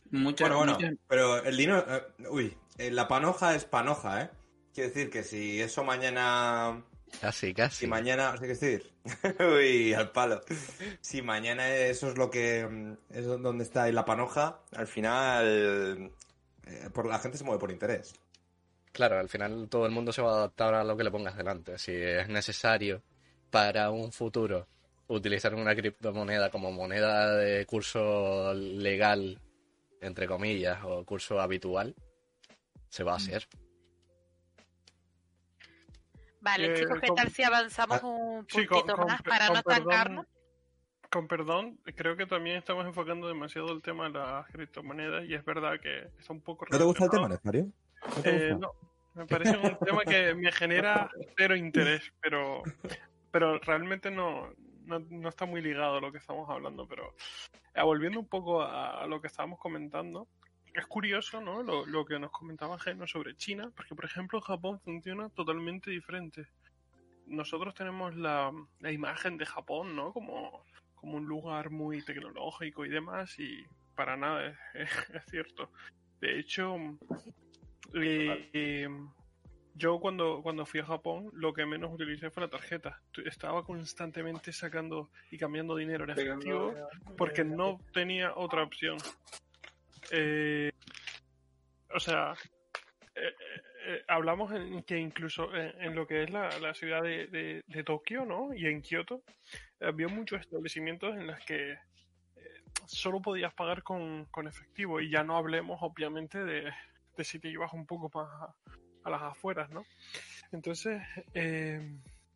[0.09, 1.85] Muchas, bueno, bueno, pero el dinero.
[1.87, 4.29] Eh, uy, eh, la panoja es panoja, ¿eh?
[4.73, 6.83] Quiere decir que si eso mañana
[7.21, 7.79] Casi, casi.
[7.79, 8.91] Si mañana, ¿qué decir?
[9.39, 10.41] Uy, al palo.
[11.01, 16.11] Si mañana eso es lo que mm, es donde está en la panoja, al final
[16.67, 18.13] eh, por la gente se mueve por interés.
[18.91, 21.37] Claro, al final todo el mundo se va a adaptar a lo que le pongas
[21.37, 21.77] delante.
[21.77, 23.01] Si es necesario
[23.49, 24.67] para un futuro
[25.07, 29.39] utilizar una criptomoneda como moneda de curso legal,
[30.01, 31.95] entre comillas, o curso habitual,
[32.89, 33.47] se va a hacer.
[36.41, 40.25] Vale, eh, chicos, ¿qué tal si avanzamos ah, un poquito más para no estancarnos?
[41.09, 45.43] Con perdón, creo que también estamos enfocando demasiado el tema de las criptomonedas y es
[45.45, 46.65] verdad que está un poco...
[46.69, 47.71] ¿No te gusta el tema, Nefario?
[48.23, 48.73] Eh, ¿No,
[49.13, 52.61] me parece un tema que me genera cero interés, pero,
[53.31, 54.53] pero realmente no,
[54.85, 56.87] no, está muy ligado a lo que estamos hablando.
[56.87, 57.15] Pero
[57.73, 60.27] eh, volviendo un poco a, lo que estábamos comentando,
[60.77, 61.63] es curioso, ¿no?
[61.63, 66.47] Lo, que nos comentaba Geno sobre China, porque por ejemplo Japón funciona totalmente diferente.
[67.25, 70.13] Nosotros tenemos la, imagen de Japón, ¿no?
[70.13, 70.63] Como,
[70.95, 74.89] como un lugar muy tecnológico y demás, y para nada es,
[75.31, 75.71] cierto.
[76.21, 76.75] De hecho,
[77.95, 78.87] eh,
[79.73, 83.01] yo cuando, cuando fui a Japón, lo que menos utilicé fue la tarjeta.
[83.25, 86.73] Estaba constantemente sacando y cambiando dinero en efectivo
[87.17, 88.97] porque no tenía otra opción.
[90.11, 90.71] Eh,
[91.93, 92.33] o sea,
[93.15, 93.33] eh,
[93.87, 98.53] eh, hablamos en que incluso en, lo que es la, ciudad de, Tokio, ¿no?
[98.53, 99.23] Y en Kioto,
[99.79, 101.77] había muchos establecimientos en los que
[102.85, 106.71] solo podías pagar con, efectivo y ya no hablemos obviamente de,
[107.23, 108.55] si te ibas un poco más
[109.03, 109.85] a, las afueras, ¿no?
[110.51, 111.01] Entonces,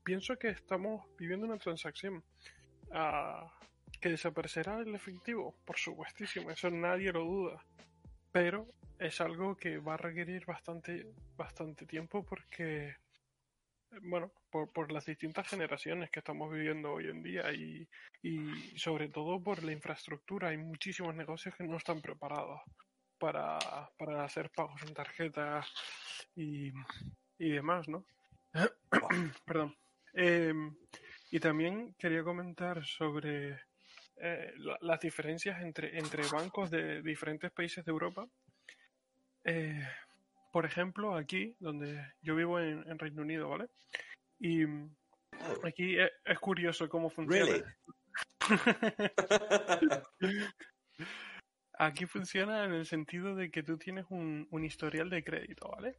[0.03, 2.23] pienso que estamos viviendo una transacción.
[2.91, 3.47] Uh,
[4.01, 5.55] ¿Que desaparecerá el efectivo?
[5.63, 7.63] Por supuestísimo, eso nadie lo duda.
[8.31, 12.95] Pero es algo que va a requerir bastante, bastante tiempo porque,
[14.01, 17.87] bueno, por, las distintas generaciones que estamos viviendo hoy en día y,
[18.75, 20.49] sobre todo por la infraestructura.
[20.49, 22.59] Hay muchísimos negocios que no están preparados
[23.19, 23.59] para,
[24.23, 25.63] hacer pagos en tarjeta
[26.35, 26.71] y,
[27.37, 28.03] demás, ¿no?
[29.45, 29.75] Perdón.
[30.13, 30.75] Em,
[31.29, 33.70] y también quería comentar sobre
[34.23, 38.27] eh, las diferencias entre, entre bancos de diferentes países de Europa.
[39.43, 39.83] Eh,
[40.51, 43.69] por ejemplo, aquí, donde yo vivo en, Reino Unido, ¿vale?
[44.39, 44.65] Y
[45.63, 47.65] aquí es, curioso cómo funciona.
[51.79, 55.95] aquí funciona en el sentido de que tú tienes un, un, historial de crédito, ¿vale?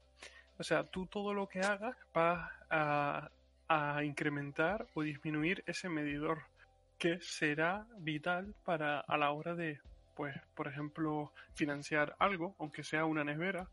[0.59, 3.33] O sea, tú todo lo que hagas va a,
[3.67, 6.52] a incrementar o disminuir ese medidor
[7.03, 9.81] que será vital para a la hora de,
[10.15, 13.69] pues, por ejemplo, financiar algo, aunque sea una nevera,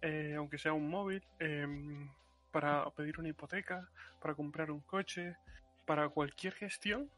[0.00, 2.08] eh, aunque sea un móvil, em,
[2.50, 3.86] para pedir una hipoteca,
[4.18, 5.36] para comprar un coche,
[5.84, 7.10] para cualquier gestión,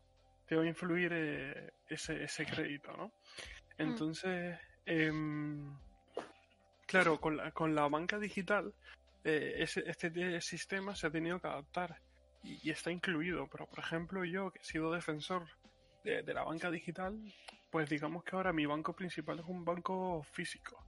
[0.49, 3.07] te va a influir eh, ese, ese crédito, ¿no?
[3.07, 3.13] Mm.
[3.79, 5.79] Entonces, em,
[6.89, 8.75] claro, con la, con la banca digital,
[9.23, 12.01] eh, ese, este sistema se ha tenido que adaptar
[12.43, 13.47] y, está incluido.
[13.51, 15.47] Pero, por ejemplo, yo que he sido defensor
[16.05, 17.19] de, la banca digital,
[17.71, 20.85] pues digamos que ahora mi banco principal es un banco físico.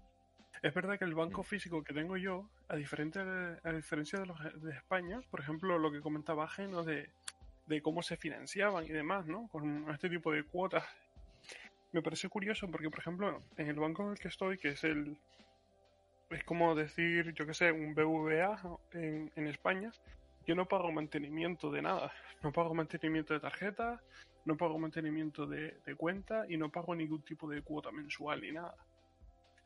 [0.63, 4.63] Es verdad que el banco físico que tengo yo, a, diferente, a diferencia de los
[4.63, 7.11] de España, por ejemplo, lo que comentaba Geno de,
[7.67, 9.49] de cómo se financiaban y demás, ¿no?
[9.49, 10.85] Con este tipo de cuotas.
[11.93, 14.85] Me parece curioso porque, por ejemplo, en el banco en el que estoy, que es
[14.85, 15.17] el.
[16.31, 19.93] Es como decir, yo qué sé, un BVA en, en España,
[20.47, 22.13] yo no pago mantenimiento de nada.
[22.43, 24.01] No pago mantenimiento de tarjeta,
[24.45, 28.75] no pago mantenimiento de, cuenta y no pago ningún tipo de cuota mensual ni nada.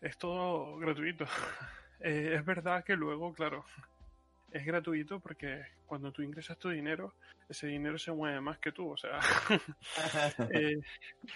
[0.01, 1.25] Es todo gratuito.
[2.01, 3.65] Eh, es verdad que luego, claro,
[4.53, 7.15] es gratuito porque cuando tú ingresas tu dinero,
[7.49, 8.91] ese dinero se mueve más que tú.
[8.91, 9.19] O sea,
[10.53, 10.79] eh,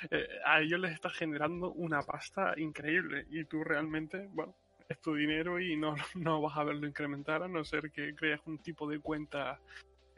[0.09, 4.55] eh, a ellos les está generando una pasta increíble y tú realmente, bueno,
[4.89, 8.41] es tu dinero y no, no vas a verlo incrementar a no ser que creas
[8.47, 9.61] un tipo de cuenta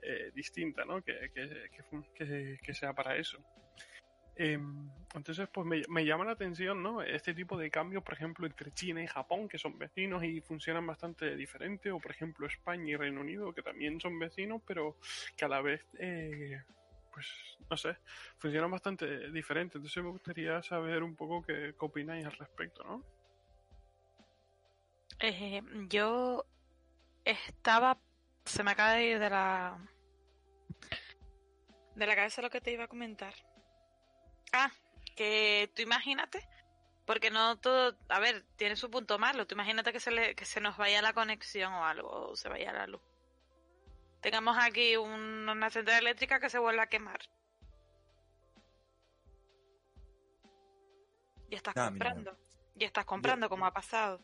[0.02, 1.02] eh, distinta, ¿no?
[1.02, 3.38] Que, que, que, sea para eso.
[4.36, 7.00] Em, entonces, pues me, me, llama la atención, ¿no?
[7.00, 10.86] Este tipo de cambios, por ejemplo, entre China y Japón, que son vecinos y funcionan
[10.86, 14.98] bastante diferente, o por ejemplo España y Reino Unido, que también son vecinos, pero
[15.36, 16.60] que a la vez, eh,
[17.10, 17.26] pues,
[17.70, 17.96] no sé,
[18.36, 19.78] funcionan bastante diferente.
[19.78, 23.02] Entonces me gustaría saber un poco qué, qué opináis al respecto, ¿no?
[25.20, 26.44] Eh, yo
[27.24, 27.98] estaba,
[28.44, 29.78] se me acaba de ir de la,
[31.94, 33.34] de la cabeza lo que te iba a comentar.
[34.52, 34.70] Ah,
[35.16, 36.46] que tú imagínate,
[37.06, 40.44] porque no todo, a ver, tiene su punto malo, tú imagínate que se, le, que
[40.44, 43.02] se nos vaya la conexión o algo, o se vaya la luz.
[44.20, 47.20] Tengamos aquí un, una central eléctrica que se vuelva a quemar.
[51.50, 52.32] Y estás Ah, comprando.
[52.32, 52.44] mira.
[52.76, 54.20] Y estás comprando, Yo- como ha pasado.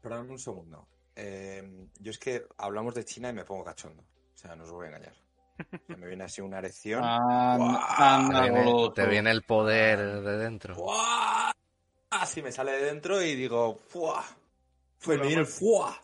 [0.00, 0.88] Perdón un segundo.
[1.14, 4.02] Eh, yo es que hablamos de China y me pongo cachondo.
[4.02, 5.14] O sea, no os voy a engañar.
[5.58, 7.02] O sea, me viene así una erección.
[7.04, 10.74] Ah, anda, Te viene, te viene el poder de dentro.
[10.76, 11.50] ¡Fuah!
[12.10, 14.24] Así me sale de dentro y digo, ¡fuah!
[15.02, 15.48] Pues Hola, me viene el.
[15.48, 16.00] ¡fuah!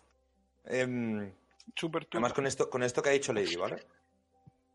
[0.65, 1.33] Em,
[1.75, 3.85] Súper además, con esto, con esto que ha dicho Lady, ¿vale?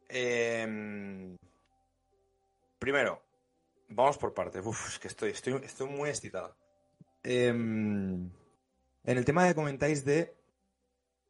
[0.08, 1.38] Em,
[2.78, 3.22] primero,
[3.90, 4.66] vamos por partes.
[4.66, 6.56] Uf, es que estoy, estoy, estoy muy excitado.
[7.24, 8.30] Em,
[9.04, 10.36] en el tema que comentáis de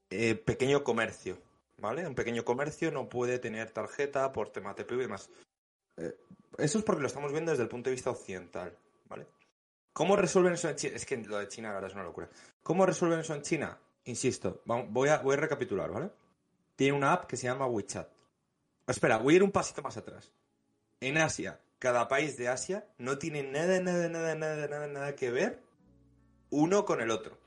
[0.10, 1.38] eh, pequeño comercio,
[1.78, 2.08] ¿vale?
[2.08, 5.30] Un pequeño comercio no puede tener tarjeta por tema TPV y demás.
[5.98, 6.18] Eh,
[6.58, 8.76] eso es porque lo estamos viendo desde el punto de vista occidental,
[9.08, 9.28] ¿vale?
[9.94, 10.96] ¿Cómo resuelven eso en China?
[10.96, 12.30] Es que lo de China, verdad, es una locura.
[12.64, 13.78] ¿Cómo resuelven eso en China?
[14.06, 16.10] Insisto, voy a, voy a recapitular, ¿vale?
[16.76, 18.08] Tiene una app que se llama WeChat.
[18.88, 20.32] Espera, voy a ir un pasito más atrás.
[21.02, 25.32] En Asia, cada país de Asia no tiene nada, nada, nada, nada, nada, nada que
[25.32, 25.62] ver
[26.50, 27.38] uno con el otro.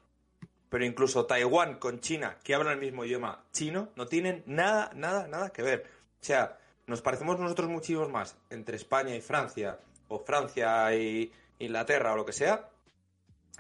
[0.73, 5.29] Pero incluso Taiwán con China, que hablan el mismo idioma chino, no tienen nada, nada,
[5.29, 5.85] nada que ver.
[6.19, 12.15] O sea, nos parecemos nosotros muchísimos más entre España y Francia, o Francia y Inglaterra,
[12.15, 12.71] o lo que sea,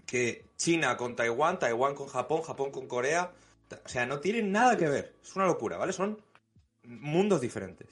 [0.07, 3.31] que China con Taiwán, Taiwán con Japón, Japón con Corea.
[3.85, 5.15] O sea, no tienen nada que ver.
[5.23, 5.93] Es una locura, ¿vale?
[5.93, 6.19] Son
[6.85, 7.91] mundos diferentes.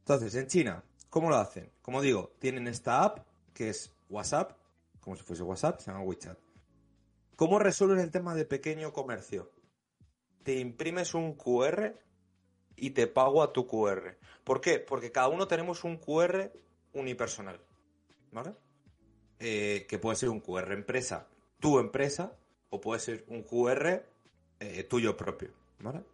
[0.00, 1.70] Entonces, en China, ¿cómo lo hacen?
[1.80, 3.20] Como digo, tienen esta app,
[3.54, 4.58] que es WhatsApp,
[4.98, 6.45] como si fuese WhatsApp, se llama WeChat.
[7.36, 9.52] ¿Cómo resuelven el tema de pequeño comercio?
[10.42, 11.94] Te imprimes un QR
[12.76, 14.16] y te pago a tu QR.
[14.42, 14.78] ¿Por qué?
[14.78, 16.50] Porque cada uno tenemos un QR
[16.94, 17.60] unipersonal.
[18.32, 18.54] ¿Vale?
[19.38, 21.28] Eh, que puede ser un QR empresa,
[21.60, 22.38] tu empresa,
[22.70, 24.02] o puede ser un QR
[24.60, 25.50] eh, tuyo propio.
[25.80, 26.04] ¿Vale?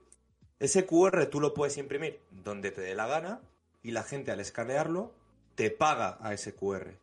[0.58, 3.40] Ese QR tú lo puedes imprimir donde te dé la gana
[3.84, 5.14] y la gente al escanearlo
[5.54, 6.98] te paga a ese QR.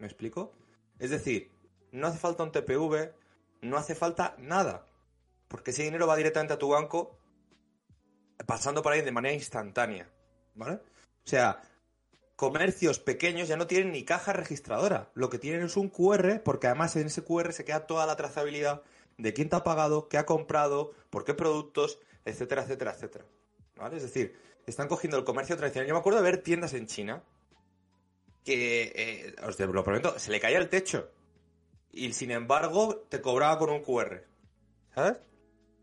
[0.00, 0.52] ¿Me explico?
[0.98, 1.50] Es decir,
[1.92, 3.12] no hace falta un TPV,
[3.60, 4.86] no hace falta nada.
[5.48, 7.18] Porque ese dinero va directamente a tu banco
[8.46, 10.08] pasando por ahí de manera instantánea.
[10.54, 10.74] ¿Vale?
[10.74, 11.62] O sea,
[12.36, 15.10] comercios pequeños ya no tienen ni caja registradora.
[15.14, 18.16] Lo que tienen es un QR, porque además en ese QR se queda toda la
[18.16, 18.82] trazabilidad
[19.18, 23.24] de quién te ha pagado, qué ha comprado, por qué productos, etcétera, etcétera, etcétera.
[23.76, 23.96] ¿Vale?
[23.96, 24.36] Es decir,
[24.66, 25.88] están cogiendo el comercio tradicional.
[25.88, 27.22] Yo me acuerdo de ver tiendas en China
[28.44, 31.10] que, eh, os lo prometo, se le caía el techo.
[31.92, 34.24] Y sin embargo, te cobraba con un QR.
[34.94, 35.18] ¿Sabes?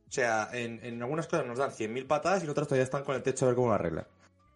[0.07, 3.03] O sea, en, en algunas cosas nos dan 100.000 patadas y en otras todavía están
[3.03, 4.07] con el techo a ver cómo lo arreglan.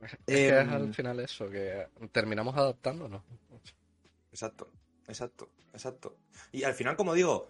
[0.02, 3.22] Es que es Em, al final eso, que terminamos adaptándonos.
[4.32, 4.72] Exacto,
[5.08, 6.18] exacto, exacto.
[6.52, 7.50] Y al final, como digo,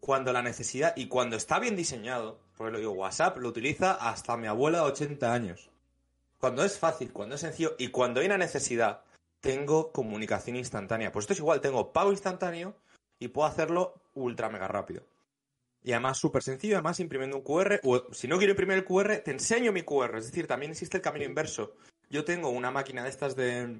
[0.00, 4.36] cuando la necesidad y cuando está bien diseñado, porque lo digo, WhatsApp lo utiliza hasta
[4.36, 5.70] mi abuela de 80 años.
[6.38, 9.02] Cuando es fácil, cuando es sencillo y cuando hay una necesidad,
[9.40, 11.12] tengo comunicación instantánea.
[11.12, 12.76] Pues esto es igual, tengo pago instantáneo
[13.18, 15.02] y puedo hacerlo ultra mega rápido.
[15.82, 19.18] Y además súper sencillo, además imprimiendo un QR, o si no quiero imprimir el QR,
[19.18, 20.18] te enseño mi QR.
[20.18, 21.74] Es decir, también existe el camino inverso.
[22.10, 23.78] Yo tengo una máquina de estas de,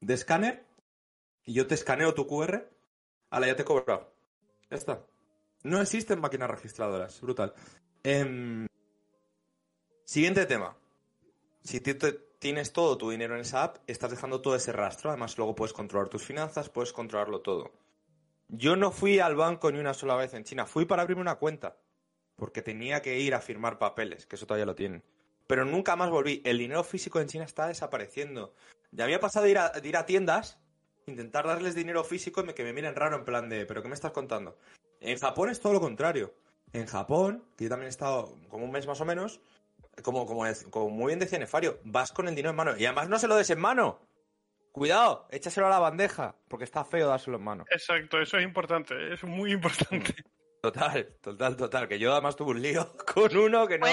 [0.00, 0.64] de escáner
[1.44, 2.68] y yo te escaneo tu QR,
[3.30, 4.12] la ya te he cobrado.
[4.70, 5.04] Ya está.
[5.62, 7.52] No existen máquinas registradoras, brutal.
[8.02, 8.66] Em,
[10.04, 10.76] siguiente tema.
[11.62, 15.10] Si tienes todo tu dinero en esa app, estás dejando todo ese rastro.
[15.10, 17.72] Además, luego puedes controlar tus finanzas, puedes controlarlo todo.
[18.52, 20.66] Yo no fui al banco ni una sola vez en China.
[20.66, 21.76] Fui para abrirme una cuenta.
[22.36, 25.04] porque tenía que ir a firmar papeles, que eso todavía lo tienen.
[25.46, 26.40] Pero nunca más volví.
[26.46, 28.54] El dinero físico en China está desapareciendo.
[28.92, 30.58] Ya había pasado de ir a, ir a tiendas,
[31.06, 33.94] intentar darles dinero físico y que me miren raro en plan de, ¿pero qué me
[33.94, 34.56] estás contando?
[35.00, 36.32] En Japón es todo lo contrario.
[36.72, 39.40] En Japón, que yo también he estado como un mes más o menos,
[40.02, 42.74] como, como, como muy bien decía Nefario, vas con el dinero en mano.
[42.78, 44.00] Y además no se lo des en mano.
[44.72, 47.64] Cuidado, échaselo a la bandeja, porque está feo dárselo en mano.
[47.70, 50.14] Exacto, eso es importante, es muy importante.
[50.62, 51.88] Total, total, total.
[51.88, 53.86] Que yo además tuve un lío con uno que no.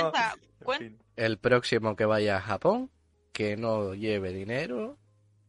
[0.63, 0.95] Cuenta.
[1.15, 2.91] El próximo que vaya a Japón,
[3.33, 4.97] que no lleve dinero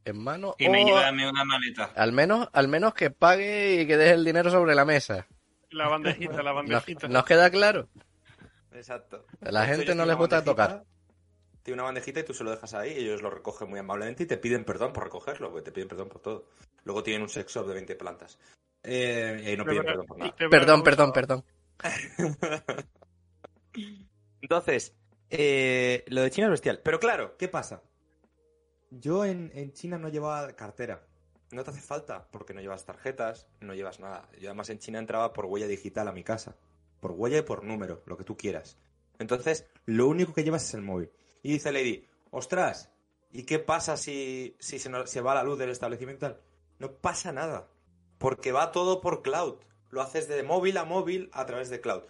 [0.05, 0.55] en mano.
[0.59, 1.91] Y me o lleva dame una maleta.
[1.97, 5.27] al menos, al menos que pague y que deje el dinero sobre la mesa.
[5.71, 7.09] La bandejita, la ¿Nos, bandejita.
[7.09, 7.89] nos queda claro?
[8.73, 9.27] Exacto.
[9.43, 10.85] A la gente no les gusta bandejita, tocar.
[11.69, 14.23] Tiene una bandejita y tú se lo dejas ahí y ellos lo recogen muy amablemente
[14.23, 16.47] y te piden perdón por recogerlo, porque te piden perdón por todo.
[16.85, 18.39] Luego tienen un sex shop de 20 plantas.
[18.83, 20.35] Eh, y ahí no De piden perdón por nada.
[20.51, 21.45] Perdón, perdón, perdón.
[24.41, 24.97] Entonces,
[25.29, 26.81] eh, lo de China es bestial.
[26.83, 27.83] Pero claro, ¿qué pasa?
[28.89, 31.07] Yo en, en China no llevaba cartera.
[31.51, 34.27] No te hace falta, porque no llevas tarjetas, no llevas nada.
[34.41, 36.57] Yo además en China entraba por huella digital a mi casa.
[37.01, 38.79] Por huella y por número, lo que tú quieras.
[39.19, 41.11] Entonces, lo único que llevas es el móvil.
[41.49, 42.91] Y dice Lady, ostras,
[43.31, 46.27] ¿y qué pasa si, si se, nos- se va la luz del establecimiento?
[46.27, 46.41] y tal?".
[46.79, 47.69] No pasa nada,
[48.19, 49.55] porque va todo por cloud.
[49.89, 52.03] Lo haces de móvil a móvil a través de cloud.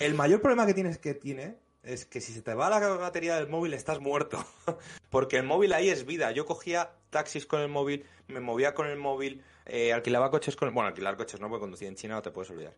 [0.00, 3.36] El mayor problema que tienes que tiene es que si se te va la batería
[3.36, 4.44] del móvil estás muerto.
[5.10, 6.32] Porque el móvil ahí es vida.
[6.32, 10.66] Yo cogía taxis con el móvil, me movía con el móvil, eh, alquilaba coches con
[10.68, 10.74] el...
[10.74, 12.74] Bueno, alquilar coches no, porque conducir en China no te puedes olvidar.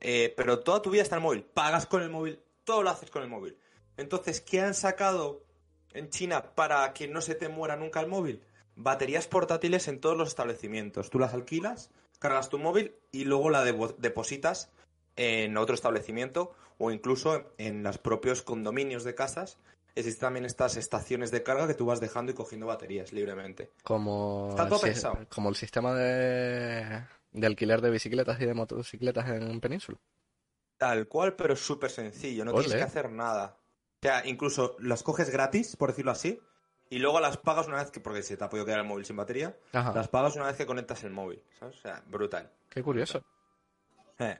[0.00, 1.44] Eh, pero toda tu vida está en el móvil.
[1.44, 3.56] Pagas con el móvil, todo lo haces con el móvil.
[3.96, 5.43] Entonces, ¿qué han sacado
[5.94, 8.42] en China para que no se te muera nunca el móvil?
[8.76, 11.08] Baterías portátiles en todos los establecimientos.
[11.08, 14.70] Tú las alquilas, cargas tu móvil y luego la depositas
[15.16, 19.58] en otro establecimiento o incluso en los propios condominios de casas.
[19.94, 23.70] Existen también estas estaciones de carga que tú vas dejando y cogiendo baterías libremente.
[23.84, 25.24] Como, Está todo si- pensado.
[25.32, 29.98] como el sistema de, de alquiler de bicicletas y de motocicletas en Península.
[30.76, 32.64] Tal cual, pero es súper sencillo, no Ole.
[32.64, 33.56] tienes que hacer nada.
[34.04, 36.38] O sea, incluso las coges gratis, por decirlo así,
[36.90, 39.06] y luego las pagas una vez que, porque se te ha podido quedar el móvil
[39.06, 41.78] sin batería, Ajá, las pagas una vez que conectas el móvil, ¿sabes?
[41.78, 42.50] O sea, brutal.
[42.68, 43.24] qué curioso.
[44.18, 44.38] Eh.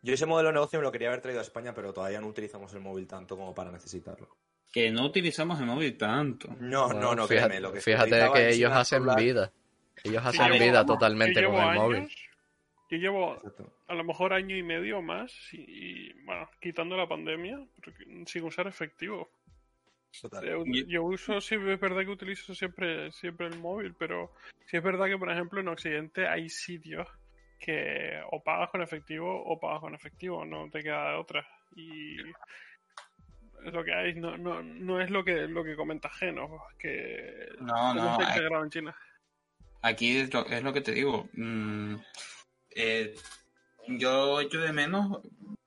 [0.00, 2.28] Yo ese modelo de negocio me lo quería haber traído a España, pero todavía no
[2.28, 4.26] utilizamos el móvil tanto como para necesitarlo.
[4.72, 6.48] Que no utilizamos el móvil tanto.
[6.58, 9.52] No, Bueno, no, no, fíjate, créeme, lo que se fíjate que ellos hacen hablar- vida.
[10.02, 12.10] Ellos hacen vida totalmente con el móvil.
[12.92, 13.72] Yo llevo Exacto.
[13.88, 15.60] a lo mejor año y medio más y,
[16.08, 17.58] y, bueno, quitando la pandemia,
[18.26, 19.30] sin usar efectivo.
[20.20, 20.44] Total.
[20.44, 24.32] Yo, Yo- uso, sí, es verdad que utilizo siempre, siempre el móvil, pero
[24.66, 27.08] sí es verdad que, por ejemplo, en Occidente hay sitios
[27.58, 31.46] que o pagas con efectivo o pagas con efectivo, no te queda de otra.
[31.74, 32.20] Y
[33.64, 37.48] es lo que hay, no, no, no es lo que, lo que comenta Geno, que
[37.60, 38.96] No, no, está integrado en China.
[39.82, 41.28] Aquí es lo, es lo que te digo.
[41.32, 41.94] mm,
[42.76, 43.14] eh,
[43.88, 45.20] yo echo de menos.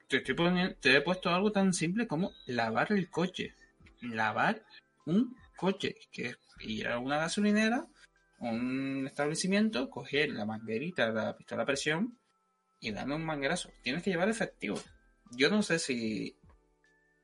[0.08, 3.56] Te, estoy poniendo- te he puesto algo tan simple como lavar el coche.
[4.02, 4.64] Lavar
[5.06, 5.96] un coche.
[6.12, 7.86] Que es ir a una gasolinera,
[8.40, 12.18] un establecimiento, coger la manguerita, la pistola a presión
[12.80, 13.72] y darle un manguerazo.
[13.82, 14.80] Tienes que llevar efectivo.
[15.32, 16.38] Yo no sé si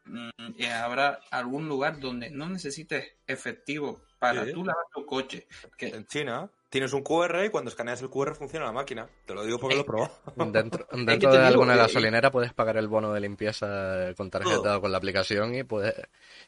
[0.05, 4.53] mm, eh, habrá algún lugar donde no necesites efectivo para Sí.
[4.53, 5.47] tú lavar tu coche.
[5.77, 9.07] Que En China tienes un QR y cuando escaneas el QR funciona la máquina.
[9.27, 10.11] Te lo digo porque lo he probado.
[10.51, 14.55] Dentro, que dentro de alguna que- gasolinera puedes pagar el bono de limpieza con tarjeta
[14.63, 14.77] Todo.
[14.77, 15.93] o con la aplicación y puedes,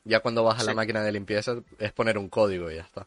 [0.04, 3.06] ya cuando vas a la máquina de limpieza es poner un código y ya está.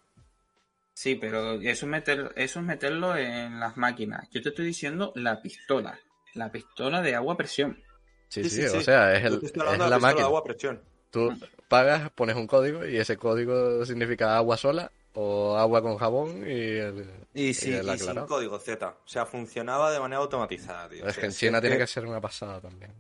[0.95, 4.29] Sí, pero eso es, meter, eso es meterlo en las máquinas.
[4.31, 5.99] Yo te estoy diciendo la pistola.
[6.35, 7.83] La pistola de agua a presión.
[8.29, 8.77] Sí, Sí, sí, sí, sí.
[8.79, 10.25] o sea, es, el, es la pistola de máquina.
[10.27, 10.81] agua a presión.
[11.11, 11.33] Tú
[11.69, 16.77] pagas, pones un código y ese código significa agua sola o agua con jabón y
[16.77, 17.11] el...
[17.33, 18.87] Y, sí, el y sin código Z.
[18.87, 21.07] O sea, funcionaba de manera automatizada, tío.
[21.07, 22.93] Es que en China es tiene que ser una pasada también.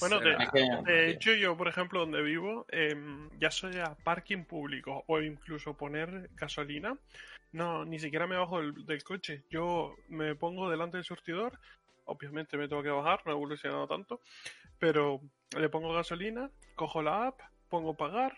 [0.00, 5.76] Bueno, de, hecho yo, por ejemplo, donde vivo, em, ya sea parking público o incluso
[5.76, 6.96] poner gasolina,
[7.52, 9.44] no, ni siquiera me bajo del, del coche.
[9.50, 11.58] Yo me pongo delante del surtidor,
[12.04, 14.20] obviamente me tengo que bajar, no he evolucionado tanto,
[14.78, 15.20] pero
[15.56, 18.36] le pongo gasolina, cojo la app, pongo pagar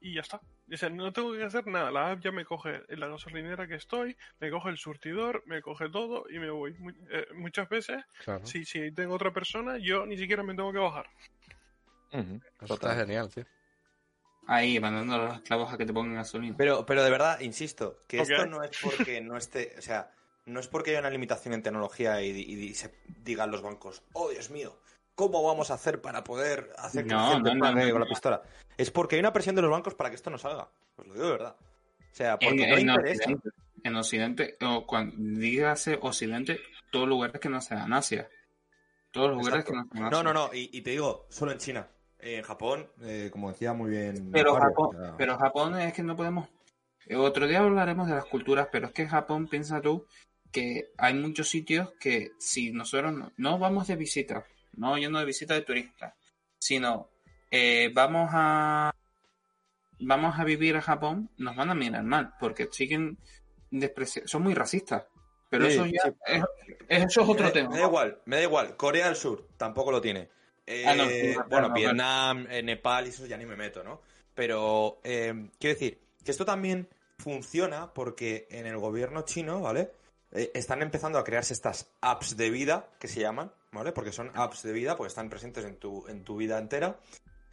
[0.00, 0.40] y ya está.
[0.72, 3.66] O sea, no tengo que hacer nada, la app ya me coge en la gasolinera
[3.66, 6.76] que estoy, me coge el surtidor, me coge todo y me voy.
[7.10, 8.44] Eh, muchas veces, Claro.
[8.44, 11.06] si, si tengo otra persona, yo ni siquiera me tengo que bajar.
[12.12, 13.44] Ujú, Eso está genial, tío.
[14.46, 16.56] Ahí, mandando a los clavos a que te pongan gasolina.
[16.56, 20.10] Pero, pero de verdad, insisto, que esto no es porque no esté, o sea,
[20.46, 24.02] no es porque haya una limitación en tecnología y, y- y se digan los bancos,
[24.14, 24.80] oh Dios mío,
[25.18, 27.90] cómo vamos a hacer para poder hacer que No, la gente no, no, pague no,
[27.90, 28.04] con no.
[28.04, 28.42] la pistola.
[28.76, 30.70] Es porque hay una presión de los bancos para que esto no salga.
[30.96, 31.56] Os lo digo de verdad.
[31.58, 33.24] O sea, porque En, no en interesa.
[33.24, 33.50] Occidente,
[33.82, 36.60] en Occidente, o cuando dígase Occidente,
[36.92, 38.28] todos lugares que no sean Asia.
[39.10, 39.72] Todos los lugares Exacto.
[39.72, 40.22] que no sean No, Asia.
[40.22, 41.88] no, no, y, y te digo, solo en China.
[42.20, 44.30] En Japón, eh, como decía muy bien.
[44.32, 46.48] Pero Mario, Japón, o sea, pero Japón es que no podemos.
[47.16, 50.06] Otro día hablaremos de las culturas, pero es que Japón, piensa tú,
[50.52, 54.44] que hay muchos sitios que si nosotros no, no vamos de visita,
[54.78, 56.14] no yendo de visita de turistas,
[56.58, 57.08] sino
[57.50, 58.92] eh, vamos a
[60.00, 63.18] vamos a vivir a Japón, nos van a mirar mal, porque siguen
[64.24, 65.04] son muy racistas.
[65.50, 66.10] Pero Sí, eso ya sí.
[66.26, 66.44] es,
[66.88, 67.70] eso es otro me, tema.
[67.70, 68.76] me da igual, me da igual.
[68.76, 70.28] Corea del Sur tampoco lo tiene.
[70.66, 71.72] Eh, Ah, no, sí, claro, bueno.
[71.72, 74.02] Vietnam, eh, Nepal y eso ya ni me meto, ¿no?
[74.34, 79.90] Pero eh, quiero decir que esto también funciona porque en el gobierno chino, ¿vale?
[80.32, 83.92] Eh, están empezando a crearse estas apps de vida que se llaman, ¿vale?
[83.92, 86.98] Porque son apps de vida, porque están presentes en tu, en tu vida entera.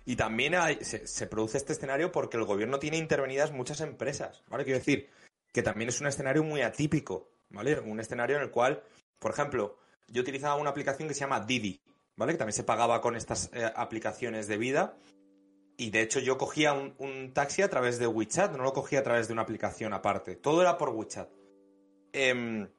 [0.05, 0.53] Y también
[0.83, 4.63] se produce este escenario porque el gobierno tiene intervenidas muchas empresas, ¿vale?
[4.63, 5.09] Quiero decir
[5.51, 7.79] que también es un escenario muy atípico, ¿vale?
[7.79, 8.83] Un escenario en el cual,
[9.17, 11.81] por ejemplo, yo utilizaba una aplicación que se llama Didi,
[12.17, 12.33] ¿vale?
[12.33, 14.95] Que también se pagaba con estas eh, aplicaciones de vida.
[15.77, 18.99] Y de hecho yo cogía un, un taxi a través de WeChat, no lo cogía
[18.99, 20.35] a través de una aplicación aparte.
[20.35, 21.29] Todo era por WeChat.
[22.17, 22.69] Em,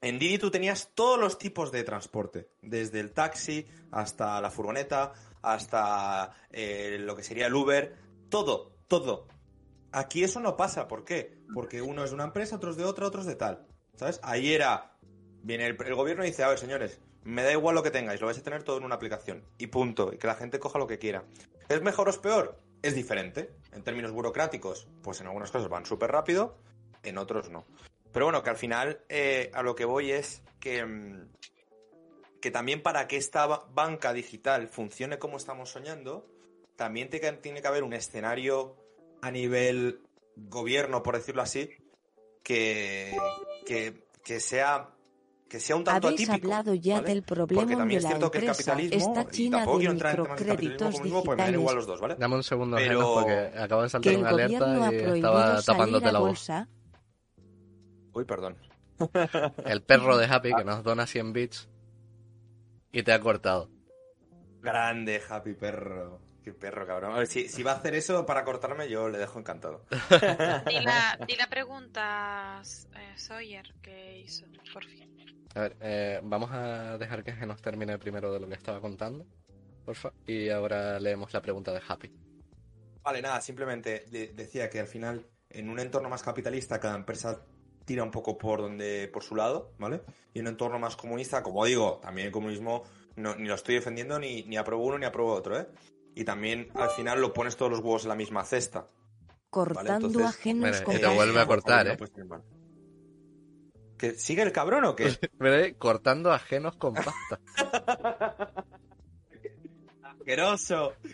[0.00, 5.12] en Didi tú tenías todos los tipos de transporte, desde el taxi hasta la furgoneta,
[5.40, 7.94] hasta eh, lo que sería el Uber,
[8.28, 9.28] todo, todo.
[9.92, 11.38] Aquí eso no pasa, ¿por qué?
[11.54, 13.68] Porque uno es de una empresa, otro es de otra, otros de tal.
[13.94, 14.18] ¿Sabes?
[14.24, 14.96] Ahí era,
[15.44, 18.20] viene el, el gobierno y dice, a ver, señores, me da igual lo que tengáis,
[18.20, 19.44] lo vais a tener todo en una aplicación.
[19.58, 21.22] Y punto, y que la gente coja lo que quiera.
[21.68, 22.58] ¿Es mejor o es peor?
[22.82, 23.54] Es diferente.
[23.70, 26.58] En términos burocráticos, pues en algunas cosas van súper rápido,
[27.04, 27.64] en otros no.
[28.12, 31.28] Pero bueno, que al final eh, a lo que voy es que, mm,
[32.40, 36.26] que también para que esta ba- banca digital funcione como estamos soñando,
[36.76, 38.76] también te- tiene que haber un escenario
[39.22, 40.00] a nivel
[40.36, 41.70] gobierno, por decirlo así,
[42.42, 43.16] que,
[43.66, 44.88] que, que sea
[45.48, 46.46] que sea un tanto Habéis atípico.
[46.54, 47.08] hablado ya ¿vale?
[47.08, 49.76] del problema Porque también de es la cierto que el capitalismo, Está y China tampoco
[49.76, 52.14] de quiero entrar en temas de capitalismo comunismo, pues me igual los dos, ¿vale?
[52.18, 55.02] Dame un segundo, Pero- porque acabo de que saltar el una gobierno ha alerta y
[55.04, 56.28] prohibido estaba salir tapándote a la voz.
[56.28, 56.68] bolsa.
[58.12, 58.56] Uy, perdón.
[59.64, 61.68] El perro de Happy que nos dona 100 bits
[62.92, 63.68] y te ha cortado.
[64.60, 66.20] Grande, Happy Perro.
[66.44, 67.12] Qué perro, cabrón.
[67.14, 69.84] A ver, si, si va a hacer eso para cortarme, yo le dejo encantado.
[70.66, 72.60] Di la, di la pregunta,
[72.96, 75.08] eh, Sawyer, que hizo, por fin.
[75.54, 79.24] A ver, eh, vamos a dejar que Genos termine primero de lo que estaba contando,
[79.84, 82.10] porfa, y ahora leemos la pregunta de Happy.
[83.04, 87.40] Vale, nada, simplemente de- decía que al final, en un entorno más capitalista, cada empresa
[87.84, 90.02] tira un poco por donde, por su lado, ¿vale?
[90.34, 92.84] Y en un entorno más comunista, como digo, también el comunismo
[93.16, 95.66] no- ni lo estoy defendiendo, ni, ni apruebo uno ni apruebo otro, ¿eh?
[96.14, 98.86] Y también al final lo pones todos los huevos en la misma cesta.
[99.50, 101.96] Cortando entonces- ajenos con te vuelve a cortar, ¿eh?
[102.26, 102.42] mal.
[103.98, 105.04] ¿Que ¿Sigue el cabrón o qué?
[105.38, 107.40] Veré, cortando ajenos con pasta.
[110.02, 110.94] ¡Asqueroso!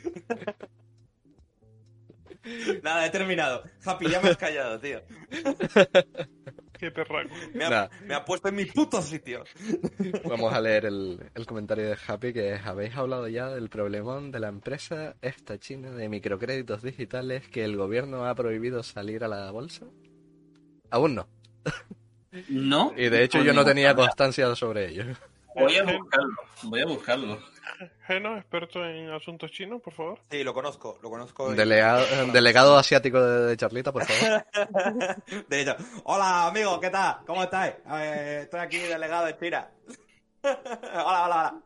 [2.82, 3.62] Nada, he terminado.
[3.84, 5.02] Happy, ya me has callado, tío.
[6.78, 7.34] Qué perraco.
[7.54, 7.88] Me ha, Nah.
[8.06, 9.44] me ha puesto en mi puto sitio.
[10.24, 14.30] Vamos a leer el, el comentario de Happy que es, habéis hablado ya del problemón
[14.30, 19.28] de la empresa esta china de microcréditos digitales que el gobierno ha prohibido salir a
[19.28, 19.86] la bolsa.
[20.90, 21.28] Aún no.
[22.48, 22.92] No.
[22.96, 25.04] Y de hecho yo no tenía constancia sobre ello.
[25.58, 26.36] Voy a buscarlo.
[26.64, 27.38] Voy a buscarlo.
[28.06, 30.18] Geno, experto en asuntos chinos, por favor.
[30.30, 31.52] Sí, lo conozco, lo conozco.
[31.52, 34.44] y- Delegado, delegado asiático de, de Charlita, por favor.
[35.48, 37.18] De hecho, hola amigos, ¿qué tal?
[37.26, 37.74] ¿Cómo estáis?
[37.90, 39.70] Eh, estoy aquí delegado de China.
[40.42, 41.60] hola, hola, hola.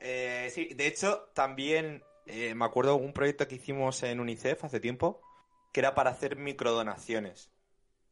[0.00, 4.64] Eh, sí, de hecho, también eh, me acuerdo de un proyecto que hicimos en UNICEF
[4.64, 5.20] hace tiempo,
[5.72, 7.50] que era para hacer microdonaciones.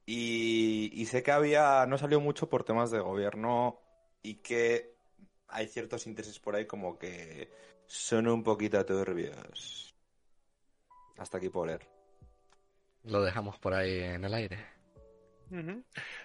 [0.05, 3.81] Y, y sé que había, no salió mucho por temas de gobierno
[4.23, 4.95] y que
[5.49, 7.51] hay ciertos intereses por ahí como que
[7.87, 9.95] son un poquito turbios.
[11.17, 11.87] Hasta aquí por leer.
[13.05, 14.79] Lo dejamos por ahí en el aire.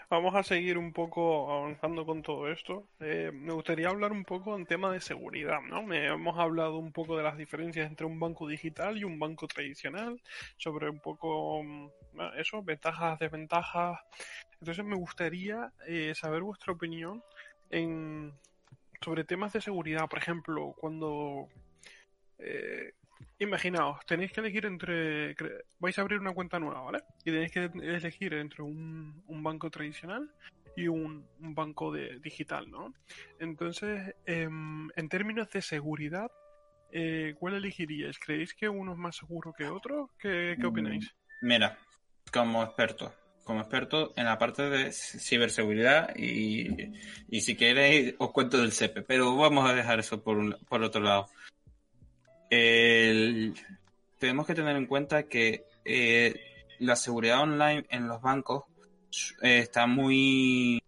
[0.10, 2.90] Vamos a seguir un poco avanzando con todo esto.
[3.00, 5.82] Eh, me gustaría hablar un poco en tema de seguridad, ¿no?
[5.82, 9.48] Me, hemos hablado un poco de las diferencias entre un banco digital y un banco
[9.48, 10.22] tradicional,
[10.58, 11.90] sobre un poco mm,
[12.38, 14.02] eso, ventajas, desventajas.
[14.60, 17.24] Entonces me gustaría eh, saber vuestra opinión
[17.74, 18.34] en
[19.02, 20.08] sobre temas de seguridad.
[20.08, 21.50] Por ejemplo, cuando
[22.40, 22.94] eh,
[23.40, 25.36] Imaginaos, tenéis que elegir entre.
[25.80, 27.04] Vais a abrir una cuenta nueva, ¿vale?
[27.26, 30.32] Y tenéis que elegir entre un, un banco tradicional
[30.76, 32.94] y un, un banco de, digital, ¿no?
[33.40, 36.32] Entonces, em, en términos de seguridad,
[36.92, 38.20] eh, ¿cuál elegiríais?
[38.20, 40.12] ¿Creéis que uno es más seguro que otro?
[40.18, 41.14] ¿Qué, qué opináis?
[41.42, 41.78] Mira,
[42.32, 43.14] como experto,
[43.44, 46.92] como experto en la parte de ciberseguridad y,
[47.30, 50.82] y si queréis os cuento del CEPE, pero vamos a dejar eso por, un- por
[50.84, 51.28] otro lado.
[54.20, 56.36] Tenemos que tener en cuenta que eh,
[56.80, 58.64] la seguridad online en los bancos
[59.42, 60.82] eh, está muy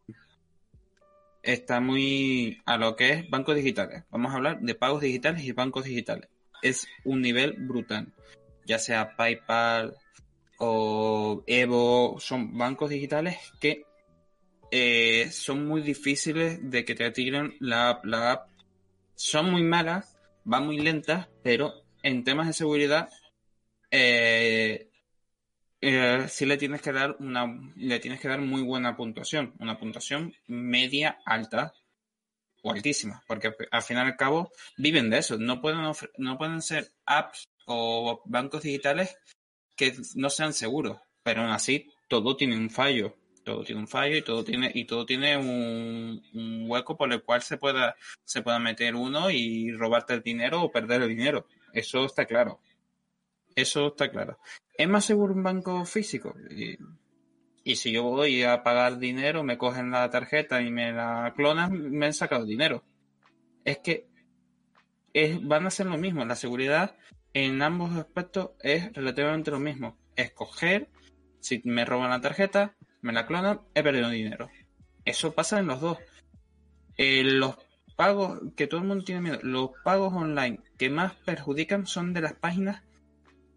[1.44, 4.04] está muy a lo que es bancos digitales.
[4.10, 6.30] Vamos a hablar de pagos digitales y bancos digitales.
[6.62, 8.08] Es un nivel brutal,
[8.66, 9.96] ya sea PayPal,
[10.58, 13.84] o Evo son bancos digitales que
[14.72, 18.06] eh, son muy difíciles de que te tiren la, app.
[18.06, 18.50] la app.
[19.16, 23.10] Son muy malas, van muy lentas, pero en temas de seguridad
[23.92, 24.90] eh,
[25.82, 27.46] eh, sí le tienes que dar una
[27.76, 31.74] le tienes que dar muy buena puntuación, una puntuación media alta
[32.62, 35.80] o altísima, porque al final y al cabo viven de eso, no pueden
[36.18, 39.18] no pueden ser apps o bancos digitales
[39.76, 44.18] que no sean seguros, pero aún así todo tiene un fallo, todo tiene un fallo
[44.18, 48.42] y todo tiene y todo tiene un, un hueco por el cual se pueda se
[48.42, 51.48] pueda meter uno y robarte el dinero o perder el dinero.
[51.74, 52.60] Eso está claro.
[53.56, 54.38] Eso está claro.
[54.78, 56.36] ¿Es más seguro un banco físico?
[57.64, 61.92] Y, si yo voy a pagar dinero, me cogen la tarjeta y me la clonan,
[61.92, 62.84] me han sacado dinero.
[63.64, 64.08] Es que
[65.14, 66.24] es, van a ser lo mismo.
[66.26, 66.96] La seguridad
[67.36, 69.98] en ambos aspectos es relativamente lo mismo.
[70.16, 70.88] Escoger,
[71.42, 74.50] si me roban la tarjeta, me la clonan, he perdido dinero.
[75.04, 75.98] Eso pasa en los dos.
[76.96, 77.58] Eh, los
[77.98, 82.22] pagos, que todo el mundo tiene miedo, los pagos online que más perjudican son de
[82.22, 82.84] las páginas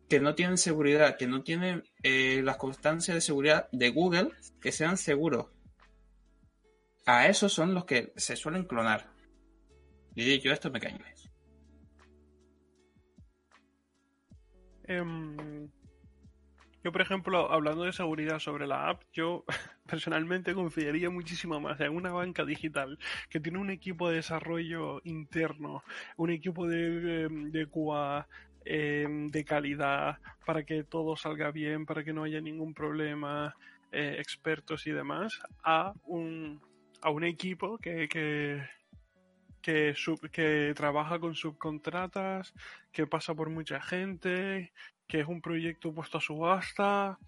[0.09, 4.73] que no tienen seguridad, que no tienen eh, las constancias de seguridad de Google que
[4.73, 5.47] sean seguros.
[7.07, 9.13] A esos son los que se suelen clonar.
[10.17, 10.99] Y yo esto me caño.
[14.89, 15.69] Em,
[16.83, 19.45] yo, por ejemplo, hablando de seguridad sobre la app, yo
[19.87, 25.83] personalmente confiaría muchísimo más en una banca digital que tiene un equipo de desarrollo interno,
[26.17, 28.27] un equipo de, em, de QA
[28.65, 33.55] em, de calidad para que todo salga bien, para que no haya ningún problema,
[33.93, 36.61] eh, expertos y demás, a un,
[37.03, 38.63] a un equipo que, que,
[39.61, 42.55] que, sub- que trabaja con subcontratas,
[42.93, 44.73] que pasa por mucha gente,
[45.07, 47.19] que es un proyecto puesto a subasta.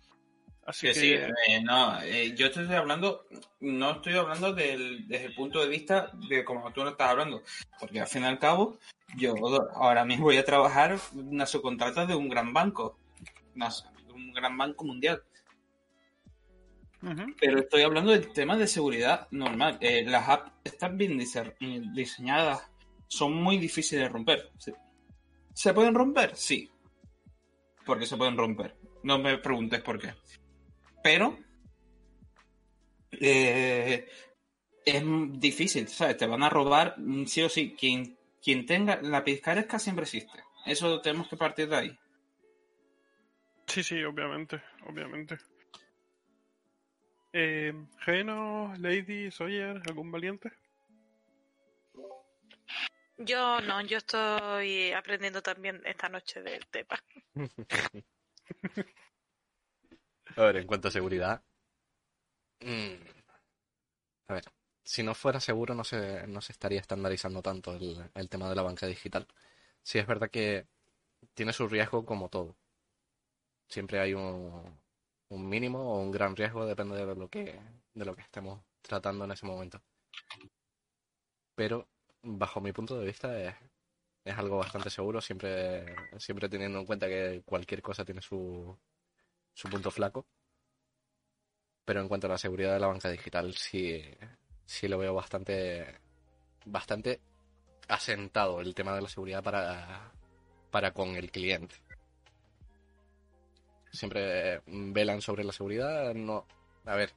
[0.66, 3.26] Así Que que, sí, eh, no, eh, yo estoy hablando,
[3.60, 7.42] no estoy hablando del, desde el punto de vista de como tú lo estás hablando,
[7.80, 8.78] porque al fin y al cabo,
[9.16, 9.34] yo
[9.74, 12.98] ahora mismo voy a trabajar una subcontrata de un gran banco,
[13.56, 13.70] una-
[14.14, 15.22] un gran banco mundial,
[17.40, 19.78] Pero estoy hablando del tema de seguridad normal.
[19.80, 21.54] Eh, las apps están bien dise-
[21.94, 22.70] diseñadas,
[23.08, 24.50] son muy difíciles de romper.
[24.58, 24.74] ¿Se,
[25.54, 26.36] ¿Se pueden romper?
[26.36, 26.70] Sí,
[27.86, 28.76] porque se pueden romper.
[29.02, 30.14] No me preguntes por qué.
[31.02, 31.38] Pero
[33.12, 34.06] eh,
[34.84, 35.02] es
[35.40, 36.16] difícil, ¿sabes?
[36.16, 37.74] Te van a robar mm, sí o sí.
[37.78, 40.38] Quien, quien tenga la picaresca siempre existe.
[40.66, 41.98] Eso tenemos que partir de ahí.
[43.66, 45.38] Sí, sí, obviamente, obviamente.
[47.32, 47.72] Eh,
[48.04, 50.52] Geno, Lady, Sawyer, ¿algún valiente?
[53.18, 56.98] Yo no, yo estoy aprendiendo también esta noche del tema.
[60.36, 61.44] A ver, en cuanto a seguridad.
[62.64, 63.20] mm,
[64.28, 64.44] A ver,
[64.84, 68.54] si no fuera seguro no se, no se estaría estandarizando tanto el, el tema de
[68.56, 69.26] la banca digital.
[69.82, 70.66] Sí es verdad que
[71.34, 72.56] tiene su riesgo como todo.
[73.68, 74.78] Siempre hay un,
[75.30, 77.58] un mínimo o un gran riesgo, depende de lo que,
[77.94, 79.80] de lo que estemos tratando en ese momento.
[81.54, 81.88] Pero,
[82.22, 83.54] bajo mi punto de vista, es,
[84.24, 88.76] es algo bastante seguro, siempre, siempre teniendo en cuenta que cualquier cosa tiene su,
[89.54, 90.26] su punto flaco.
[91.84, 94.02] Pero en cuanto a la seguridad de la banca digital, sí,
[94.64, 96.00] sí lo veo bastante,
[96.64, 97.20] bastante
[97.88, 100.12] asentado el tema de la seguridad para,
[100.70, 101.76] para con el cliente.
[103.90, 106.14] Siempre velan sobre la seguridad.
[106.14, 106.46] No,
[106.84, 107.12] a ver,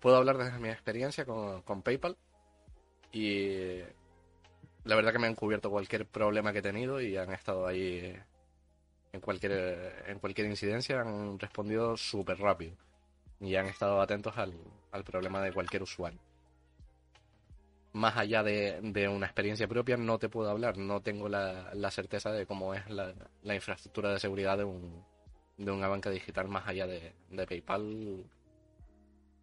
[0.00, 2.16] puedo hablar desde mi experiencia con, con PayPal
[3.12, 3.80] y
[4.84, 8.16] la verdad que me han cubierto cualquier problema que he tenido y han estado ahí
[9.12, 12.76] en cualquier, en cualquier incidencia, han respondido súper rápido
[13.40, 14.54] y han estado atentos al,
[14.92, 16.20] al problema de cualquier usuario.
[17.92, 21.90] Más allá de, de una experiencia propia, no te puedo hablar, no tengo la, la
[21.90, 23.12] certeza de cómo es la,
[23.42, 25.04] la infraestructura de seguridad de, un,
[25.60, 28.24] de una banca digital más allá de, de PayPal,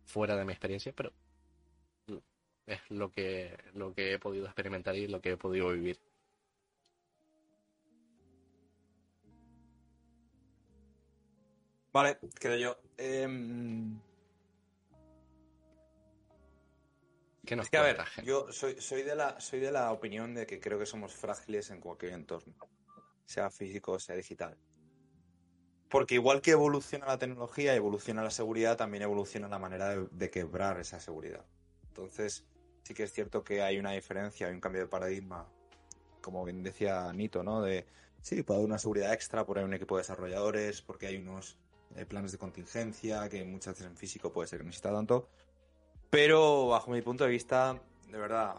[0.05, 1.13] fuera de mi experiencia, pero
[2.65, 5.99] es lo que, lo que he podido experimentar y lo que he podido vivir.
[11.93, 12.78] Vale, quedo yo.
[12.97, 13.99] Em,
[17.45, 20.34] ¿Qué nos Es que, a ver, yo soy, soy, de la, soy de la opinión
[20.34, 22.55] de que creo que somos frágiles en cualquier entorno,
[23.24, 24.57] sea físico o sea digital.
[25.90, 30.80] Porque igual que evoluciona la tecnología, evoluciona la seguridad, también evoluciona la manera de, quebrar
[30.80, 31.46] esa seguridad.
[31.88, 32.44] Entonces,
[32.84, 35.48] sí que es cierto que hay una diferencia, hay un cambio de paradigma,
[36.22, 37.62] como bien decía Nito, ¿no?
[37.62, 37.86] De,
[38.22, 41.58] sí, puede haber una seguridad extra, por ahí un equipo de desarrolladores, porque hay unos
[41.96, 45.30] eh, planes de contingencia, que muchas veces en físico puede ser que necesita tanto.
[46.10, 48.56] Pero bajo mi punto de vista, de verdad,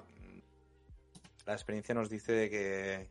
[1.46, 3.08] la experiencia nos dice que,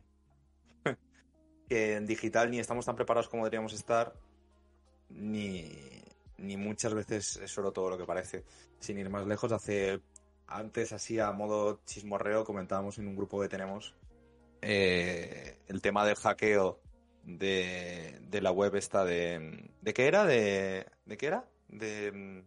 [1.68, 4.14] que en digital ni estamos tan preparados como deberíamos estar,
[5.10, 5.70] ni,
[6.38, 8.44] ni muchas veces es solo todo lo que parece.
[8.78, 10.00] Sin ir más lejos, hace
[10.46, 13.94] antes así a modo chismorreo comentábamos en un grupo que tenemos
[14.62, 16.80] eh, el tema del hackeo
[17.24, 19.70] de, de la web esta de...
[19.82, 20.24] ¿De qué era?
[20.24, 21.48] ¿De, de qué era?
[21.68, 22.42] De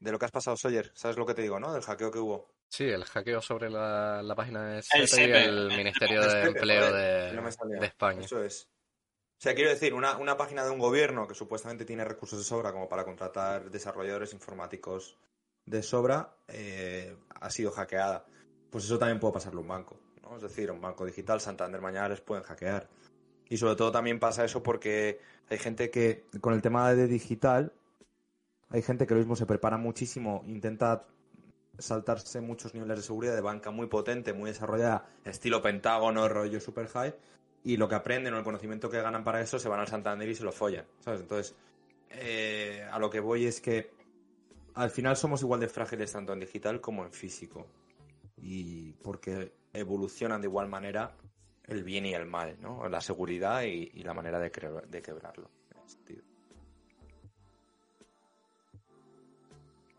[0.00, 0.90] de lo que has pasado, Sawyer.
[0.94, 1.72] ¿Sabes lo que te digo, no?
[1.72, 2.48] Del hackeo que hubo.
[2.68, 7.32] Sí, el hackeo sobre la, la página de El y Ministerio El de Empleo de,
[7.32, 8.20] no España.
[8.20, 8.68] Eso es.
[9.38, 12.44] O sea, quiero decir, una, una página de un gobierno que supuestamente tiene recursos de
[12.44, 15.16] sobra como para contratar desarrolladores informáticos
[15.64, 18.26] de sobra, eh, ha sido hackeada.
[18.70, 20.36] Pues eso también puede pasarlo a un banco, ¿no?
[20.36, 22.88] Es decir, un banco digital, Santander mañana les pueden hackear.
[23.48, 27.72] Y sobre todo también pasa eso porque hay gente que, con el tema de digital,
[28.70, 31.06] hay gente que lo mismo se prepara muchísimo, intenta
[31.78, 36.88] saltarse muchos niveles de seguridad de banca muy potente, muy desarrollada, estilo Pentágono, rollo super
[36.88, 37.14] high,
[37.64, 40.28] y lo que aprenden o el conocimiento que ganan para eso se van al Santander
[40.28, 41.20] y se lo follan, ¿sabes?
[41.20, 41.54] Entonces,
[42.10, 43.90] eh, a lo que voy es que
[44.74, 47.66] al final somos igual de frágiles tanto en digital como en físico.
[48.36, 51.16] Y porque evolucionan de igual manera
[51.64, 52.88] el bien y el mal, ¿no?
[52.88, 54.50] La seguridad y, la manera de,
[54.88, 55.50] de quebrarlo.
[55.70, 56.37] en ese.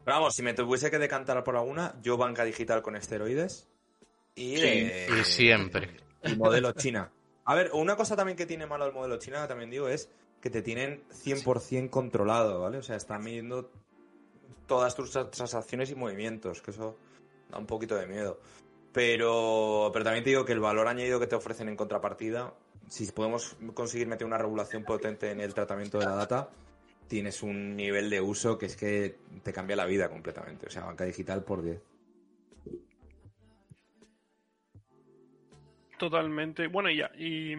[0.10, 3.68] Pero vamos, si me tuviese que decantar por alguna, yo banca digital con esteroides
[4.34, 4.64] y, Sí.
[4.66, 5.98] eh, Y siempre.
[6.24, 7.12] y modelo China.
[7.46, 10.10] A ver, una cosa también que tiene malo el modelo China, también digo, es
[10.42, 12.80] que te tienen 100% controlado, ¿vale?
[12.80, 13.70] O sea, están midiendo
[14.66, 16.98] todas tus tra- transacciones y movimientos, que eso
[17.52, 18.40] da un poquito de miedo.
[18.92, 22.56] Pero, pero también te digo que el valor añadido que te ofrecen en contrapartida,
[22.88, 26.50] si podemos conseguir meter una regulación potente en el tratamiento de la data,
[27.10, 30.68] tienes un nivel de uso que es que te cambia la vida completamente.
[30.68, 31.82] O sea, banca digital por 10.
[35.98, 36.68] Totalmente.
[36.68, 37.56] Bueno, ya, y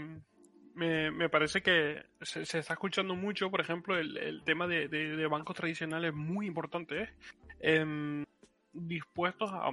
[0.75, 4.89] me, me parece que se, se está escuchando mucho, por ejemplo, el, el tema de,
[4.89, 7.09] de- de bancos tradicionales muy importante, ¿eh?
[7.61, 8.25] Em,
[8.73, 9.71] dispuestos a,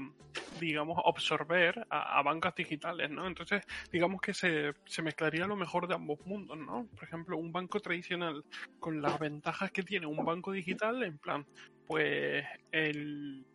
[0.59, 3.27] digamos, absorber a, bancas digitales, ¿no?
[3.27, 6.87] Entonces, digamos que se, se mezclaría lo mejor de ambos mundos, ¿no?
[6.95, 8.43] Por ejemplo, un banco tradicional
[8.79, 11.45] con las ventajas que tiene un banco digital, en plan,
[11.85, 13.45] pues el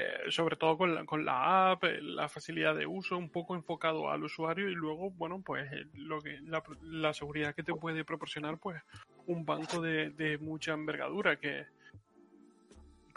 [0.00, 3.56] eh, sobre todo con la, con la app, eh, la facilidad de uso, un poco
[3.56, 7.74] enfocado al usuario y luego, bueno, pues eh, lo que la, la seguridad que te
[7.74, 8.80] puede proporcionar, pues
[9.26, 11.66] un banco de, de mucha envergadura que,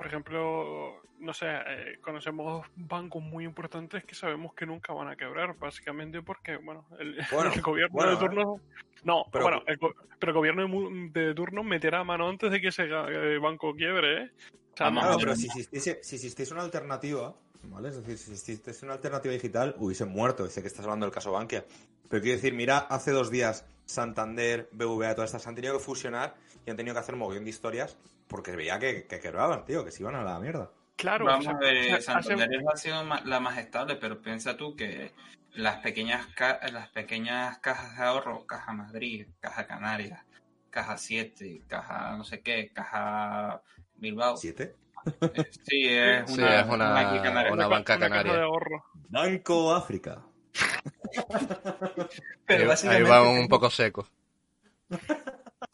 [0.01, 5.15] por ejemplo, no sé, eh, conocemos bancos muy importantes que sabemos que nunca van a
[5.15, 8.59] quebrar, básicamente porque, bueno, el, Bueno, el gobierno bueno, de turno...
[9.03, 10.67] No, pero- bueno, el, pero el gobierno
[11.11, 14.31] de, de turno meterá mano antes de que ese eh, banco quiebre, ¿eh?
[14.73, 17.35] O sea, Claro, no, pero si existiese, si existiese una alternativa,
[17.65, 17.89] ¿vale?
[17.89, 20.47] Es decir, si existiese una alternativa digital, hubiesen muerto.
[20.47, 21.63] Sé que estás hablando del caso Bankia.
[22.09, 26.33] Pero quiero decir, mira, hace dos días Santander, BVA, todas estas han tenido que fusionar
[26.65, 27.97] y han tenido que hacer un mogollón de historias
[28.31, 30.71] porque veía que, que quebraban, tío, que se iban a la mierda.
[30.95, 33.95] Claro, Vamos o sea, a ver, o sea, hace- Santander ha sido la más estable,
[33.97, 35.11] pero piensa tú que
[35.53, 40.23] las pequeñas ca- las pequeñas cajas de ahorro, Caja Madrid, Caja Canarias,
[40.69, 43.61] Caja 7, Caja no sé qué, Caja
[43.95, 44.37] Bilbao.
[44.37, 44.75] ¿Siete?
[45.21, 47.51] eh, Sí, es Sí, una, es una- aquí canaria.
[47.51, 48.33] una ca- banca canaria.
[48.33, 48.85] de ahorro.
[49.09, 50.21] Banco África.
[52.45, 54.07] Pero ahí, básicamente ahí va un poco seco.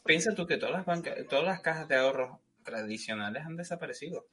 [0.05, 2.39] piensa tú que todas las bancas, todas las cajas de ahorro
[2.71, 4.27] tradicionales han desaparecido.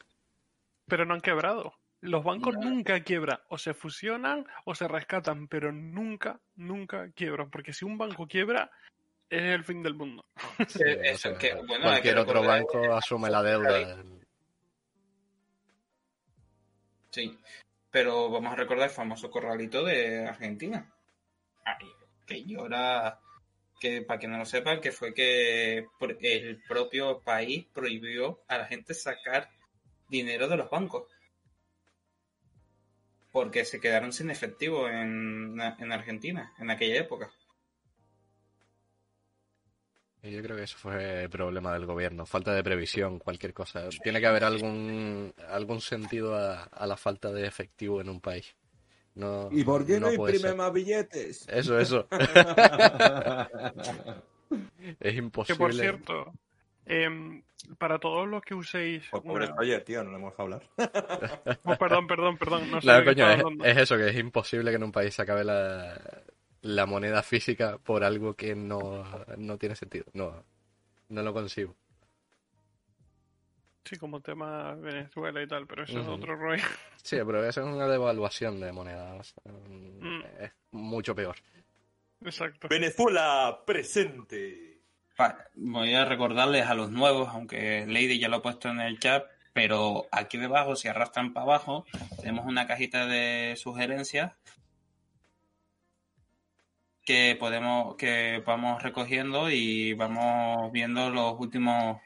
[0.86, 1.72] Pero no han quebrado.
[2.00, 2.68] Los bancos No.
[2.68, 3.38] nunca quiebran.
[3.48, 7.50] O se fusionan o se rescatan, pero nunca, nunca quiebran.
[7.50, 8.70] Porque si un banco quiebra,
[9.30, 10.26] es el fin del mundo.
[10.68, 14.02] Sí, Eh, o eso, sea, que, bueno, cualquier otro banco asume la deuda.
[17.10, 17.38] Sí,
[17.90, 20.92] pero vamos a recordar el famoso corralito de Argentina.
[21.64, 21.86] Ay,
[22.26, 23.20] que llora,
[23.80, 28.66] que para que no lo sepan, que fue que el propio país prohibió a la
[28.66, 29.50] gente sacar
[30.08, 31.04] dinero de los bancos.
[33.34, 37.32] porque se quedaron sin efectivo en, en Argentina en aquella época.
[40.22, 43.88] Yo creo que eso fue problema del gobierno, falta de previsión, cualquier cosa.
[44.04, 48.54] Tiene que haber algún algún sentido a la falta de efectivo en un país.
[49.14, 50.56] No, ¿Y por qué no, imprime ser.
[50.56, 51.46] más billetes?
[51.48, 52.08] Eso, eso.
[55.00, 55.54] es imposible.
[55.54, 56.32] Que por cierto,
[56.86, 57.42] em,
[57.78, 59.04] para todos los que uséis.
[59.10, 60.62] Pues pobre una- tío, no le hemos dejado hablar.
[61.64, 62.70] Oh, perdón, perdón, perdón.
[62.70, 65.44] No sé coño, es, es eso, que es imposible que en un país se acabe
[65.44, 65.98] la,
[66.62, 69.04] la moneda física por algo que no,
[69.38, 70.04] no tiene sentido.
[70.12, 70.44] No,
[71.08, 71.74] no lo concibo.
[73.84, 76.64] Sí, como tema Venezuela y tal, pero eso es otro rollo.
[77.02, 79.14] Sí, pero eso es una devaluación de moneda.
[79.14, 80.22] o sea, Mm.
[80.40, 81.36] Es mucho peor.
[82.24, 82.68] Exacto.
[82.68, 84.80] Venezuela presente.
[85.54, 89.24] Voy a recordarles a los nuevos, aunque Lady ya lo ha puesto en el chat,
[89.52, 91.84] pero aquí debajo, si arrastran para abajo,
[92.20, 94.32] tenemos una cajita de sugerencias
[97.04, 102.00] que podemos, que vamos recogiendo y vamos viendo los últimos,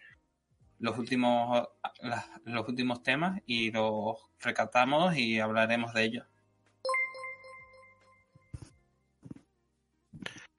[0.79, 1.69] los últimos,
[2.01, 6.27] las- los últimos temas y los recatamos y hablaremos de ellos.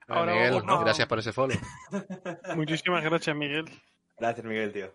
[0.08, 1.56] Ahora Miguel, vamos gracias por ese follow.
[2.56, 3.66] Muchísimas gracias, Miguel.
[4.18, 4.92] Gracias, Miguel, tío.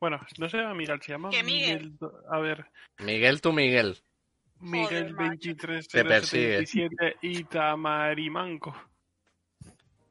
[0.00, 1.96] Bueno, no se llama Miguel, se llama ¿Qué Miguel?
[1.98, 2.66] do- A ver,
[2.98, 3.96] Miguel, tú Miguel.
[4.58, 5.50] Miguel macho.
[5.54, 8.74] 23077 y Tamarimanco.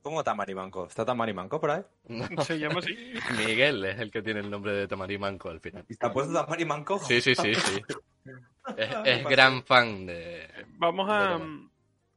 [0.06, 0.86] ¿Cómo Tamarimanco?
[0.86, 1.82] ¿Está Tamarimanco por ahí?
[2.46, 2.96] Se llama así.
[3.40, 5.84] Miguel es el que tiene el nombre de Tamarimanco al final.
[5.90, 7.00] ¿Y ¿Está puesto Tamarimanco?
[7.00, 7.82] Sí, sí, sí, sí.
[8.78, 10.48] Es, es gran fan de...
[10.78, 11.40] Vamos a.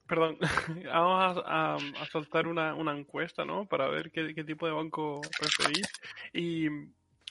[0.06, 0.38] Perdón,
[0.84, 3.64] vamos a, a- a soltar una, una encuesta, ¿no?
[3.66, 5.86] Para ver qué, qué tipo de banco preferís.
[6.34, 6.66] Y,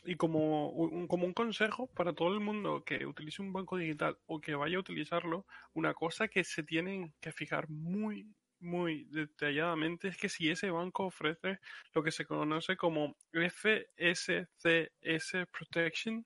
[0.05, 4.17] y como, un, como un consejo para todo el mundo que utilice un banco digital
[4.25, 8.27] o que vaya a utilizarlo, una cosa que se tienen que fijar muy,
[8.59, 11.59] muy detalladamente es que si ese banco ofrece
[11.93, 16.25] lo que se conoce como FSCS Protection,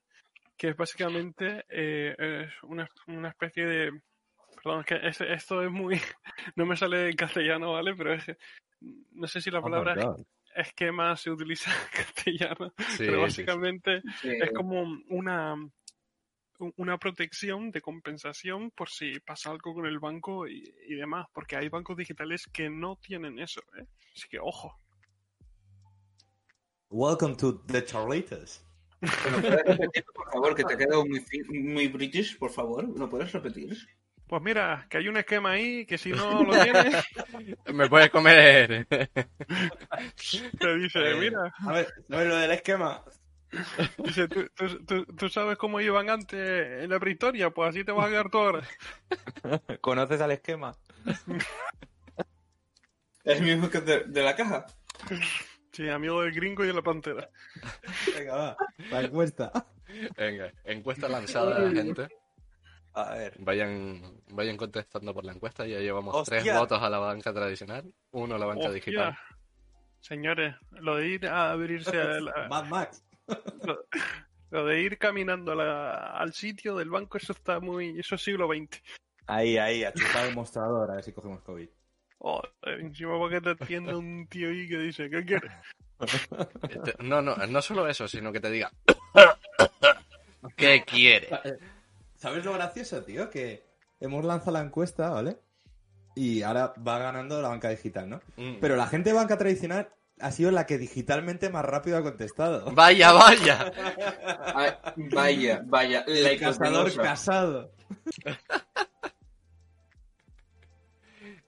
[0.56, 4.00] que es básicamente eh, es una, una especie de
[4.62, 5.96] Perdón, es que ese- esto es muy.
[6.56, 7.94] No me sale en castellano, ¿vale?
[7.96, 8.36] Pero es que.
[9.12, 9.94] No sé si la Oh palabra
[10.54, 13.42] esquema se utiliza en castellano, Sí, pero sí, sí.
[13.42, 15.56] básicamente es como una.
[16.58, 21.26] Un- Una protección de compensación por si pasa algo con el banco y, y demás,
[21.32, 23.84] porque hay bancos digitales que no tienen eso, ¿eh?
[24.14, 24.78] Así que ojo.
[26.90, 28.64] Welcome to the Charlitos.
[29.00, 30.54] ¿Lo puedes repetir, por favor?
[30.54, 32.86] Que te ha quedado muy, muy british, por favor.
[32.98, 33.76] ¿Lo puedes repetir?
[34.28, 36.94] Pues mira, que hay un esquema ahí que si no lo tienes,
[37.72, 38.86] Me puedes comer.
[40.60, 43.02] te dice, mira, A ver, ¿sabes lo del esquema?
[43.98, 47.50] Dice, ¿tú, tú, tú- tú sabes cómo iban antes en la prehistoria?
[47.50, 48.62] Pues así te vas a quedar tú ahora.
[49.80, 50.74] ¿Conoces al esquema?
[53.24, 54.66] ¿Es el mismo que de, de la caja?
[55.70, 57.28] Sí, amigo del gringo y de la pantera.
[58.16, 58.56] Venga, va.
[58.90, 59.52] La encuesta.
[60.16, 62.08] Venga, encuesta lanzada, gente.
[62.94, 63.34] A ver.
[63.38, 65.66] Vayan, vayan contestando por la encuesta.
[65.66, 66.40] Ya llevamos ¡Hostia!
[66.42, 68.74] tres votos a la banca tradicional, uno a la banca Hostia.
[68.74, 69.18] digital.
[70.00, 73.04] Señores, lo de ir a abrirse a la- Mad Max.
[73.66, 73.84] lo,
[74.50, 77.98] lo de ir caminando a la- al sitio del banco, eso está muy.
[77.98, 78.80] Eso es siglo XX.
[79.26, 81.68] Ahí, ahí, a chupar el mostrador, a ver si cogemos COVID.
[82.18, 85.50] Oh, encima porque te atiende un tío ahí que dice, ¿qué quieres?
[86.68, 88.70] Este- No, no, no solo eso, sino que te diga.
[90.56, 91.28] ¿Qué quiere?
[92.16, 93.30] ¿Sabes lo gracioso, tío?
[93.30, 93.64] Que
[94.00, 95.38] hemos lanzado la encuesta, ¿vale?
[96.14, 98.20] Y ahora va ganando la banca digital, ¿no?
[98.36, 98.56] Mm.
[98.60, 99.88] Pero la gente de banca tradicional
[100.22, 102.70] ha sido la que digitalmente más rápido ha contestado.
[102.74, 103.72] Vaya, vaya.
[104.54, 104.70] Ay,
[105.12, 106.04] vaya, vaya.
[106.06, 107.72] La El cazador casado.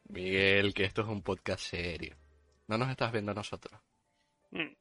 [0.08, 2.16] Miguel, que esto es un podcast serio.
[2.68, 3.80] No nos estás viendo a nosotros.
[4.50, 4.72] Mm.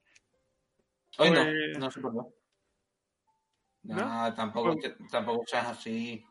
[1.20, 2.34] Hoy no, Pues- no sé por qué.
[3.84, 3.96] No,
[4.30, 4.34] ¿No?
[4.36, 6.24] tampoco, Pues- tampoco seas así.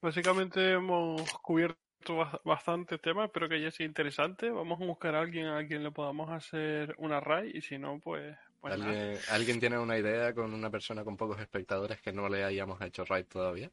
[0.00, 4.50] Básicamente hemos cubierto bas- bastantes temas, pero que ya sea interesante.
[4.50, 7.98] Vamos a buscar a alguien a quien le podamos hacer una RAI y si no,
[8.00, 8.36] pues.
[8.60, 8.90] pues nada.
[8.90, 12.80] ¿Alguien, ¿Alguien tiene una idea con una persona con pocos espectadores que no le hayamos
[12.82, 13.70] hecho raid todavía?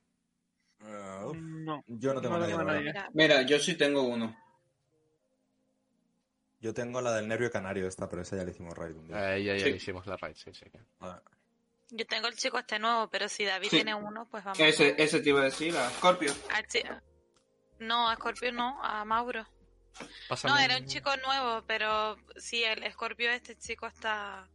[0.82, 1.84] Uh, No.
[1.88, 2.84] yo no tengo No nadie.
[2.84, 4.36] Mira, Mira, yo sí tengo uno.
[6.59, 9.17] Yo tengo la del nervio canario esta, pero esa ya le hicimos raid un día.
[9.17, 9.71] A ella ya Sí.
[9.71, 10.65] le hicimos la raid, sí, sí.
[11.01, 11.21] Ah,
[11.89, 13.75] yo tengo el chico este nuevo, pero si David Sí.
[13.78, 14.59] tiene uno, pues vamos.
[14.59, 16.34] Ese, ese te iba a decir, a Scorpio.
[16.67, 16.82] Chi-
[17.80, 19.45] No, a Scorpio no, a Mauro.
[20.30, 24.47] Pásame No, era un chico nuevo, pero si el Scorpio este chico está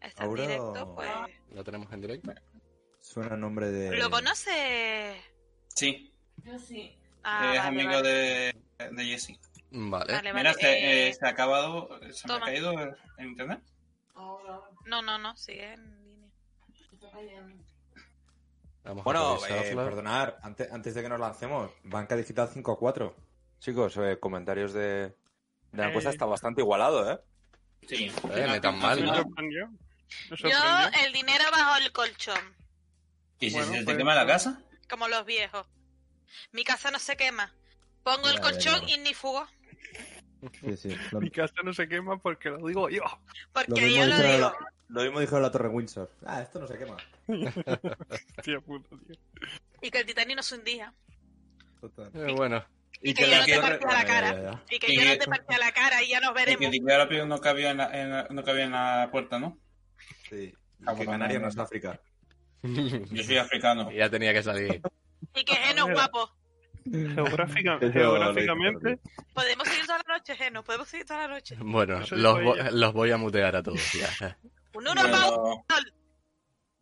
[0.00, 1.10] está en Mauro- directo, pues
[1.50, 2.32] ¿Lo tenemos en directo?
[3.00, 3.96] Suena el nombre de...
[3.96, 5.20] ¿Lo conoce?
[5.74, 6.12] Sí,
[6.44, 6.96] Yo sí.
[7.24, 8.08] Ah, es vale, amigo vale.
[8.08, 8.52] de,
[8.92, 9.38] de Jesse.
[9.70, 10.12] Vale.
[10.12, 10.54] Vale, Mira, vale.
[10.54, 12.72] se, Eh, eh, se ha acabado, se me ha caído
[13.18, 13.60] en internet.
[14.14, 16.30] Ahora No, no, no, sigue en línea.
[18.88, 19.84] A Bueno, eh, revisarlo.
[19.84, 23.14] perdonar, antes, antes de que nos lancemos, Banca Digital 5 a 4.
[23.60, 25.14] Chicos, eh, comentarios de, de
[25.72, 26.12] la encuesta Eh.
[26.12, 27.20] está bastante igualado, ¿eh?
[27.86, 28.10] Sí.
[28.34, 29.14] Eh, tan mal, ¿no?
[30.36, 30.48] Yo,
[31.04, 32.56] el dinero bajo el colchón,
[33.40, 34.62] ¿Y si Bueno, se te pues- quema la casa?
[34.88, 35.66] como los viejos.
[36.52, 37.52] Mi casa no se quema.
[38.02, 39.46] Pongo el colchón ya, y ni fugo.
[40.60, 40.96] Sí, sí.
[41.10, 43.02] Lo, Mi casa no se quema porque lo digo yo.
[43.02, 43.10] lo
[43.52, 44.48] Porque mismo yo lo dijeron en digo.
[44.50, 46.10] la, lo mismo en la Torre Windsor.
[46.24, 46.96] Ah, esto no se quema.
[48.42, 49.16] Tío puta, tío.
[49.82, 50.92] Y que el Titanic no se hundía.
[51.80, 52.10] Total.
[52.14, 52.64] Eh, bueno,
[53.02, 54.42] Y que que yo no te partía la Ya, ya, cara.
[54.42, 54.64] ya.
[54.70, 56.40] Y que Y yo que- no te partía la cara y ya nos Y que
[56.44, 56.70] veremos.
[56.72, 59.58] DiCaprio no cabía en la, en la- no cabía en la puerta, ¿no?
[60.28, 60.36] Sí.
[60.80, 61.58] Y Ah, que bueno, Canarias no, es.
[61.58, 62.00] África.
[62.62, 63.90] Yo soy africano.
[63.92, 64.80] ya tenía que salir.
[65.34, 66.30] Y que Geno es guapo.
[66.90, 68.98] Geográfica- geográficamente,
[69.34, 70.64] Podemos seguir toda la noche, Geno.
[70.64, 71.56] Podemos seguir toda la noche.
[71.60, 74.38] Bueno, los, vo- los voy a mutear a todos ya.
[74.74, 75.64] Un uno más uno.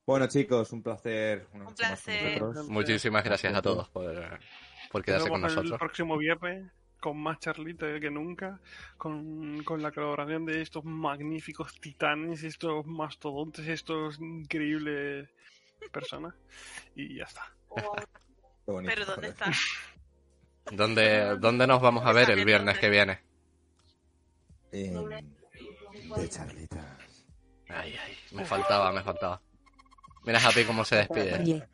[0.07, 1.49] Bueno, chicos, un placer.
[1.53, 2.41] una Un placer.
[2.69, 4.39] Muchísimas gracias a todos por,
[4.93, 5.79] por quedarse nos con vemos el nosotros.
[5.81, 8.61] próximo viernes con más charlita que nunca,
[8.97, 15.29] con, con la colaboración de estos magníficos titanes, estos mastodontes, estos increíbles
[15.93, 16.35] personas.
[16.95, 17.53] Y ya está.
[18.65, 19.51] Bonito, Pero ¿dónde está?
[20.73, 23.21] ¿Dónde, ¿Dónde nos vamos a ver el viernes que viene?
[24.73, 25.09] En-
[26.17, 27.27] De charlitas.
[27.69, 29.41] Ay, ay, me faltaba, me faltaba.
[30.27, 31.69] Mira Happy cómo se despide.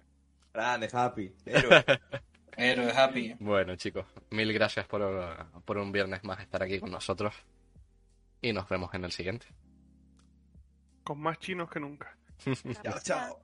[0.53, 1.35] Grande, Happy.
[1.47, 1.85] Héroe.
[2.57, 3.35] Héroe, Happy.
[3.41, 5.03] Bueno, chicos, mil gracias por,
[5.65, 7.35] por un viernes más estar aquí con nosotros.
[8.43, 9.47] Y nos vemos en el siguiente.
[11.03, 12.15] Con más chinos que nunca.
[12.83, 13.43] chao, chao.